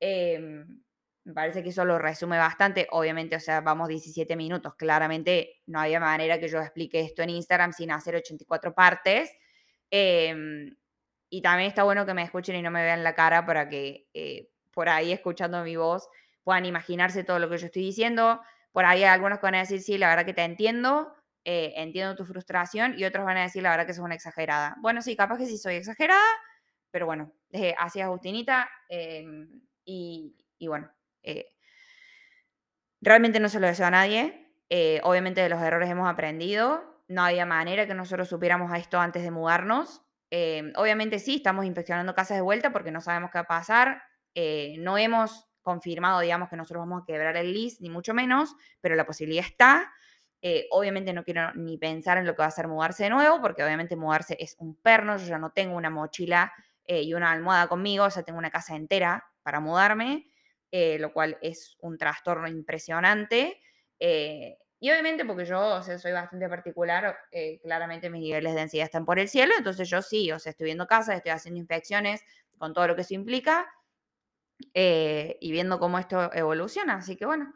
Em, 0.00 0.82
me 1.24 1.34
parece 1.34 1.62
que 1.62 1.68
eso 1.70 1.84
lo 1.84 1.98
resume 1.98 2.38
bastante. 2.38 2.88
Obviamente, 2.90 3.36
o 3.36 3.40
sea, 3.40 3.60
vamos 3.60 3.88
17 3.88 4.36
minutos. 4.36 4.74
Claramente 4.76 5.60
no 5.66 5.80
había 5.80 6.00
manera 6.00 6.40
que 6.40 6.48
yo 6.48 6.58
explique 6.60 7.00
esto 7.00 7.22
en 7.22 7.30
Instagram 7.30 7.72
sin 7.72 7.90
hacer 7.92 8.16
84 8.16 8.74
partes. 8.74 9.30
Em, 9.90 10.74
y 11.30 11.42
también 11.42 11.68
está 11.68 11.84
bueno 11.84 12.06
que 12.06 12.14
me 12.14 12.22
escuchen 12.22 12.56
y 12.56 12.62
no 12.62 12.70
me 12.70 12.82
vean 12.82 13.04
la 13.04 13.14
cara 13.14 13.46
para 13.46 13.68
que 13.68 14.08
eh, 14.14 14.50
por 14.72 14.88
ahí 14.88 15.12
escuchando 15.12 15.62
mi 15.64 15.76
voz 15.76 16.08
puedan 16.42 16.66
imaginarse 16.66 17.24
todo 17.24 17.38
lo 17.38 17.48
que 17.48 17.58
yo 17.58 17.66
estoy 17.66 17.82
diciendo. 17.82 18.40
Por 18.72 18.84
ahí 18.84 19.04
algunos 19.04 19.38
que 19.38 19.46
van 19.46 19.54
a 19.54 19.58
decir, 19.60 19.80
sí, 19.82 19.98
la 19.98 20.08
verdad 20.08 20.24
que 20.24 20.34
te 20.34 20.42
entiendo. 20.42 21.14
Eh, 21.44 21.72
entiendo 21.76 22.14
tu 22.14 22.24
frustración 22.24 22.94
y 22.96 23.04
otros 23.04 23.24
van 23.24 23.36
a 23.36 23.42
decir 23.42 23.64
la 23.64 23.70
verdad 23.70 23.86
que 23.86 23.94
sos 23.94 24.04
una 24.04 24.14
exagerada. 24.14 24.76
Bueno, 24.80 25.02
sí, 25.02 25.16
capaz 25.16 25.38
que 25.38 25.46
sí 25.46 25.58
soy 25.58 25.74
exagerada, 25.74 26.22
pero 26.92 27.06
bueno, 27.06 27.32
eh, 27.50 27.74
así 27.78 27.98
es 27.98 28.04
Agustinita 28.04 28.70
em, 28.88 29.60
y, 29.84 30.36
bueno, 30.68 30.88
eh, 31.24 31.46
realmente 33.00 33.40
no 33.40 33.48
se 33.48 33.58
lo 33.58 33.66
deseo 33.66 33.86
a 33.86 33.90
nadie. 33.90 34.38
obviamente 35.02 35.40
de 35.42 35.48
los 35.48 35.60
errores 35.60 35.90
hemos 35.90 36.08
aprendido. 36.08 37.02
No 37.08 37.24
había 37.24 37.44
manera 37.44 37.86
que 37.86 37.94
nosotros 37.94 38.28
supiéramos 38.28 38.72
esto 38.76 38.98
antes 39.00 39.22
de 39.22 39.30
mudarnos. 39.30 40.02
Obviamente 40.76 41.18
sí, 41.18 41.36
estamos 41.36 41.66
inspeccionando 41.66 42.14
casas 42.14 42.38
de 42.38 42.42
vuelta 42.42 42.72
porque 42.72 42.92
no 42.92 43.00
sabemos 43.00 43.30
qué 43.32 43.38
va 43.38 43.42
a 43.42 43.46
pasar. 43.48 44.02
no 44.78 44.96
hemos 44.96 45.51
confirmado, 45.62 46.20
digamos, 46.20 46.48
que 46.48 46.56
nosotros 46.56 46.80
vamos 46.80 47.02
a 47.02 47.06
quebrar 47.06 47.36
el 47.36 47.52
lease, 47.52 47.78
ni 47.80 47.88
mucho 47.88 48.14
menos, 48.14 48.54
pero 48.80 48.94
la 48.94 49.06
posibilidad 49.06 49.44
está. 49.44 49.92
Eh, 50.44 50.66
obviamente 50.72 51.12
no 51.12 51.22
quiero 51.22 51.54
ni 51.54 51.78
pensar 51.78 52.18
en 52.18 52.26
lo 52.26 52.34
que 52.34 52.42
va 52.42 52.46
a 52.46 52.50
ser 52.50 52.66
mudarse 52.66 53.04
de 53.04 53.10
nuevo, 53.10 53.40
porque 53.40 53.62
obviamente 53.62 53.94
mudarse 53.94 54.36
es 54.40 54.56
un 54.58 54.74
perno, 54.74 55.16
yo 55.16 55.26
ya 55.26 55.38
no 55.38 55.52
tengo 55.52 55.76
una 55.76 55.88
mochila 55.88 56.52
eh, 56.84 57.02
y 57.02 57.14
una 57.14 57.30
almohada 57.30 57.68
conmigo, 57.68 58.06
o 58.06 58.10
sea, 58.10 58.24
tengo 58.24 58.40
una 58.40 58.50
casa 58.50 58.74
entera 58.74 59.24
para 59.44 59.60
mudarme, 59.60 60.28
eh, 60.72 60.98
lo 60.98 61.12
cual 61.12 61.38
es 61.42 61.76
un 61.80 61.96
trastorno 61.96 62.48
impresionante. 62.48 63.60
y 64.00 64.90
obviamente 64.90 65.24
porque 65.24 65.44
yo, 65.44 65.76
o 65.76 65.82
sea, 65.82 65.96
soy 65.96 66.10
bastante 66.10 66.48
particular, 66.48 67.16
claramente 67.62 68.10
mis 68.10 68.22
niveles 68.22 68.54
de 68.54 68.62
ansiedad 68.62 68.86
están 68.86 69.04
por 69.04 69.20
el 69.20 69.28
cielo, 69.28 69.52
entonces 69.56 69.88
yo 69.88 70.02
sí, 70.02 70.32
o 70.32 70.40
sea, 70.40 70.50
estoy 70.50 70.64
viendo 70.64 70.88
casas, 70.88 71.16
estoy 71.16 71.30
haciendo 71.30 71.60
inspecciones 71.60 72.24
con 72.58 72.74
todo 72.74 72.88
lo 72.88 72.96
que 72.96 73.02
eso 73.02 73.14
implica 73.14 73.68
y 74.74 75.52
viendo 75.52 75.78
cómo 75.78 75.98
esto 75.98 76.32
evoluciona. 76.32 76.94
Así 76.96 77.16
que 77.16 77.26
bueno, 77.26 77.52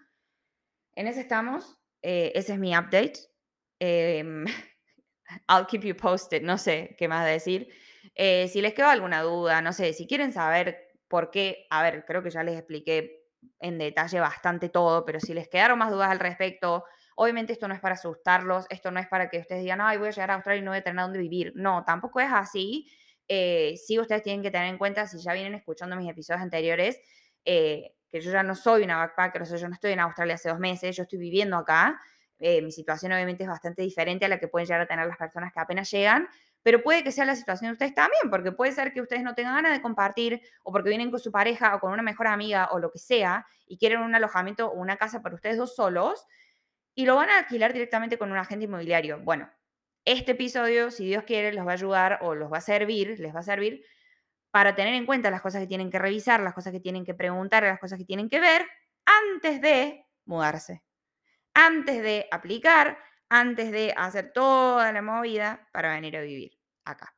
en 0.97 1.07
eso 1.07 1.21
estamos. 1.21 1.79
Eh, 2.03 2.33
ese 2.35 2.55
es 2.55 2.59
mi 2.59 2.77
update. 2.77 3.15
Em, 3.79 4.45
I'll 5.49 5.67
keep 5.67 5.83
you 5.83 5.97
posted, 5.97 6.43
no 6.43 6.59
sé 6.59 6.97
qué 6.99 7.09
más 7.09 7.27
decir. 7.27 7.69
Eh, 8.15 8.49
si 8.49 8.61
les 8.61 8.75
quedó 8.75 8.89
alguna 8.89 9.23
duda, 9.23 9.61
no 9.61 9.73
sé, 9.73 9.93
si 9.93 10.07
quieren 10.07 10.33
saber 10.33 10.79
por 11.09 11.31
qué, 11.31 11.67
a 11.71 11.83
ver, 11.83 12.05
creo 12.07 12.23
que 12.23 12.31
ya 12.31 12.43
les 12.43 12.57
expliqué 12.57 13.25
en 13.61 13.79
detalle 13.79 14.21
bastante 14.21 14.69
todo, 14.69 15.05
pero 15.05 15.21
si 15.21 15.35
les 15.35 15.49
quedaron 15.49 15.79
más 15.79 15.91
dudas 15.91 16.11
al 16.11 16.19
respecto, 16.19 16.85
obviamente 17.17 17.53
esto 17.53 17.69
no 17.69 17.75
es 17.75 17.81
para 17.81 17.95
asustarlos, 17.95 18.67
esto 18.71 18.91
no 18.91 18.99
es 19.01 19.07
para 19.09 19.29
que 19.29 19.39
ustedes 19.39 19.63
digan, 19.63 19.81
ay, 19.81 19.99
voy 19.99 20.09
a 20.09 20.13
llegar 20.13 20.31
a 20.31 20.35
Australia 20.35 20.61
y 20.63 20.65
no 20.65 20.71
voy 20.71 20.79
a 20.79 20.83
tener 20.83 21.03
dónde 21.03 21.19
vivir. 21.19 21.53
No, 21.55 21.85
tampoco 21.85 22.21
es 22.21 22.31
así. 22.33 22.89
Eh, 23.29 23.75
sí, 23.85 23.99
ustedes 23.99 24.23
tienen 24.23 24.43
que 24.43 24.51
tener 24.51 24.69
en 24.69 24.79
cuenta, 24.79 25.07
si 25.07 25.19
ya 25.19 25.33
vienen 25.33 25.55
escuchando 25.55 25.97
mis 25.97 26.11
episodios 26.11 26.43
anteriores, 26.43 27.01
eh, 27.45 27.95
que 28.09 28.21
yo 28.21 28.31
ya 28.31 28.43
no 28.43 28.55
soy 28.55 28.85
una 28.85 28.99
backpacker, 28.99 29.43
o 29.43 29.45
sea, 29.47 29.59
yo 29.59 29.69
no 29.69 29.75
estoy 29.75 29.93
en 29.93 30.01
Australia 30.01 30.35
hace 30.35 30.49
dos 30.49 30.59
meses, 30.59 30.97
yo 30.97 31.03
estoy 31.03 31.19
viviendo 31.19 31.57
acá. 31.57 32.01
Eh, 32.39 32.61
mi 32.63 32.71
situación 32.71 33.13
obviamente 33.13 33.45
es 33.45 33.49
bastante 33.49 33.83
diferente 33.83 34.27
a 34.27 34.29
la 34.29 34.39
que 34.39 34.49
pueden 34.49 34.67
llegar 34.67 34.83
a 34.83 34.87
tener 34.87 35.07
las 35.07 35.17
personas 35.17 35.53
que 35.53 35.61
apenas 35.61 35.91
llegan, 35.91 36.29
pero 36.63 36.83
puede 36.83 37.03
que 37.03 37.13
sea 37.13 37.25
la 37.25 37.35
situación 37.37 37.71
de 37.71 37.73
ustedes 37.75 37.95
también, 37.95 38.31
porque 38.31 38.53
puede 38.53 38.73
ser 38.73 38.93
que 38.93 39.01
ustedes 39.01 39.23
no 39.23 39.35
tengan 39.35 39.55
ganas 39.55 39.73
de 39.73 39.81
compartir 39.81 40.43
o 40.63 40.73
porque 40.73 40.91
vienen 40.91 41.11
con 41.11 41.21
su 41.21 41.33
pareja 41.33 41.75
o 41.75 41.81
con 41.81 41.93
una 41.93 42.03
mejor 42.03 42.27
amiga 42.27 42.69
o 42.73 42.79
lo 42.79 42.91
que 42.91 42.99
sea 42.99 43.47
y 43.67 43.79
quieren 43.79 44.01
un 44.01 44.15
alojamiento 44.15 44.69
o 44.69 44.75
una 44.75 44.97
casa 44.97 45.23
para 45.23 45.35
ustedes 45.35 45.57
dos 45.57 45.75
solos 45.75 46.27
y 46.95 47.07
lo 47.07 47.17
van 47.17 47.31
a 47.31 47.39
alquilar 47.39 47.73
directamente 47.73 48.19
con 48.19 48.31
un 48.33 48.39
agente 48.39 48.65
inmobiliario. 48.65 49.21
Bueno, 49.21 49.49
este 50.07 50.33
episodio, 50.33 50.91
si 50.91 51.05
Dios 51.05 51.25
quiere, 51.25 51.53
los 51.53 51.67
va 51.67 51.73
a 51.73 51.75
ayudar 51.75 52.19
o 52.23 52.35
los 52.35 52.51
va 52.51 52.59
a 52.59 52.63
servir, 52.63 53.19
les 53.19 53.35
va 53.35 53.41
a 53.41 53.43
servir 53.43 53.85
para 54.53 54.75
tener 54.75 54.95
en 54.95 55.05
cuenta 55.05 55.31
las 55.31 55.43
cosas 55.43 55.61
que 55.61 55.67
tienen 55.67 55.91
que 55.91 55.99
revisar, 55.99 56.41
las 56.41 56.55
cosas 56.55 56.73
que 56.73 56.81
tienen 56.81 57.05
que 57.05 57.13
preguntar, 57.13 57.65
las 57.65 57.81
cosas 57.81 57.99
que 57.99 58.05
tienen 58.05 58.29
que 58.31 58.41
ver 58.41 58.67
antes 59.05 59.61
de 59.61 60.07
mudarse, 60.25 60.83
antes 61.55 62.03
de 62.03 62.27
aplicar, 62.31 62.99
antes 63.29 63.73
de 63.73 63.93
hacer 63.97 64.33
toda 64.33 64.93
la 64.93 65.03
movida 65.03 65.69
para 65.73 65.93
venir 65.93 66.17
a 66.17 66.23
vivir 66.23 66.57
acá. 66.85 67.15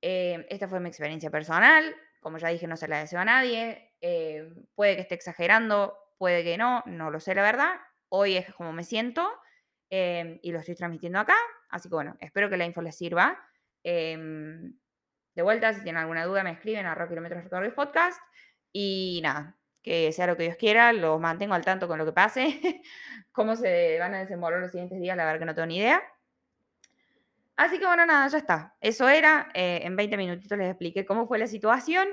Eh, 0.00 0.46
esta 0.48 0.68
fue 0.68 0.80
mi 0.80 0.88
experiencia 0.88 1.30
personal. 1.30 1.94
Como 2.20 2.38
ya 2.38 2.48
dije, 2.48 2.66
no 2.66 2.76
se 2.76 2.88
la 2.88 3.00
deseo 3.00 3.18
a 3.18 3.24
nadie. 3.24 3.94
Eh, 4.00 4.48
puede 4.74 4.94
que 4.94 5.02
esté 5.02 5.16
exagerando, 5.16 5.96
puede 6.18 6.44
que 6.44 6.56
no, 6.56 6.82
no 6.86 7.10
lo 7.10 7.18
sé 7.18 7.34
la 7.34 7.42
verdad. 7.42 7.80
Hoy 8.08 8.36
es 8.36 8.54
como 8.54 8.72
me 8.72 8.84
siento 8.84 9.28
eh, 9.90 10.38
y 10.42 10.52
lo 10.52 10.60
estoy 10.60 10.74
transmitiendo 10.76 11.18
acá. 11.18 11.36
Así 11.68 11.88
que 11.88 11.94
bueno, 11.94 12.16
espero 12.20 12.48
que 12.48 12.56
la 12.56 12.64
info 12.64 12.80
les 12.82 12.96
sirva. 12.96 13.38
Em, 13.82 14.74
de 15.34 15.42
vuelta, 15.42 15.72
si 15.74 15.82
tienen 15.82 16.00
alguna 16.00 16.24
duda, 16.24 16.42
me 16.44 16.50
escriben 16.50 16.86
a 16.86 17.08
Kilómetros 17.08 17.44
Recorridos 17.44 17.74
Podcast. 17.74 18.20
Y 18.72 19.20
nada, 19.22 19.58
que 19.82 20.12
sea 20.12 20.26
lo 20.26 20.36
que 20.36 20.44
Dios 20.44 20.56
quiera, 20.56 20.92
los 20.92 21.20
mantengo 21.20 21.54
al 21.54 21.64
tanto 21.64 21.88
con 21.88 21.98
lo 21.98 22.04
que 22.04 22.12
pase. 22.12 22.82
Cómo 23.32 23.56
se 23.56 23.98
van 23.98 24.14
a 24.14 24.20
desenvolver 24.20 24.60
los 24.60 24.70
siguientes 24.70 25.00
días, 25.00 25.16
la 25.16 25.24
verdad 25.24 25.40
que 25.40 25.46
no 25.46 25.54
tengo 25.54 25.66
ni 25.66 25.78
idea. 25.78 26.02
Así 27.56 27.78
que 27.78 27.86
bueno, 27.86 28.06
nada, 28.06 28.26
ya 28.28 28.38
está. 28.38 28.76
Eso 28.80 29.08
era. 29.08 29.50
Eh, 29.54 29.80
en 29.82 29.96
20 29.96 30.16
minutitos 30.16 30.56
les 30.56 30.68
expliqué 30.68 31.04
cómo 31.04 31.26
fue 31.26 31.38
la 31.38 31.46
situación. 31.46 32.08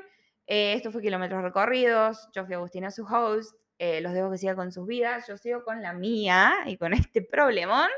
Eh, 0.45 0.73
esto 0.73 0.91
fue 0.91 1.01
Kilómetros 1.01 1.41
Recorridos. 1.41 2.29
Yo 2.33 2.45
fui 2.45 2.55
Agustina, 2.55 2.91
su 2.91 3.05
host. 3.05 3.55
Eh, 3.79 4.01
los 4.01 4.13
dejo 4.13 4.31
que 4.31 4.37
sigan 4.37 4.55
con 4.55 4.71
sus 4.71 4.87
vidas. 4.87 5.27
Yo 5.27 5.37
sigo 5.37 5.63
con 5.63 5.81
la 5.81 5.93
mía 5.93 6.53
y 6.65 6.77
con 6.77 6.93
este 6.93 7.21
problemón. 7.21 7.89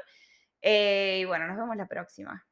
Eh, 0.61 1.19
y 1.21 1.25
bueno, 1.25 1.47
nos 1.47 1.57
vemos 1.57 1.75
la 1.75 1.87
próxima. 1.87 2.45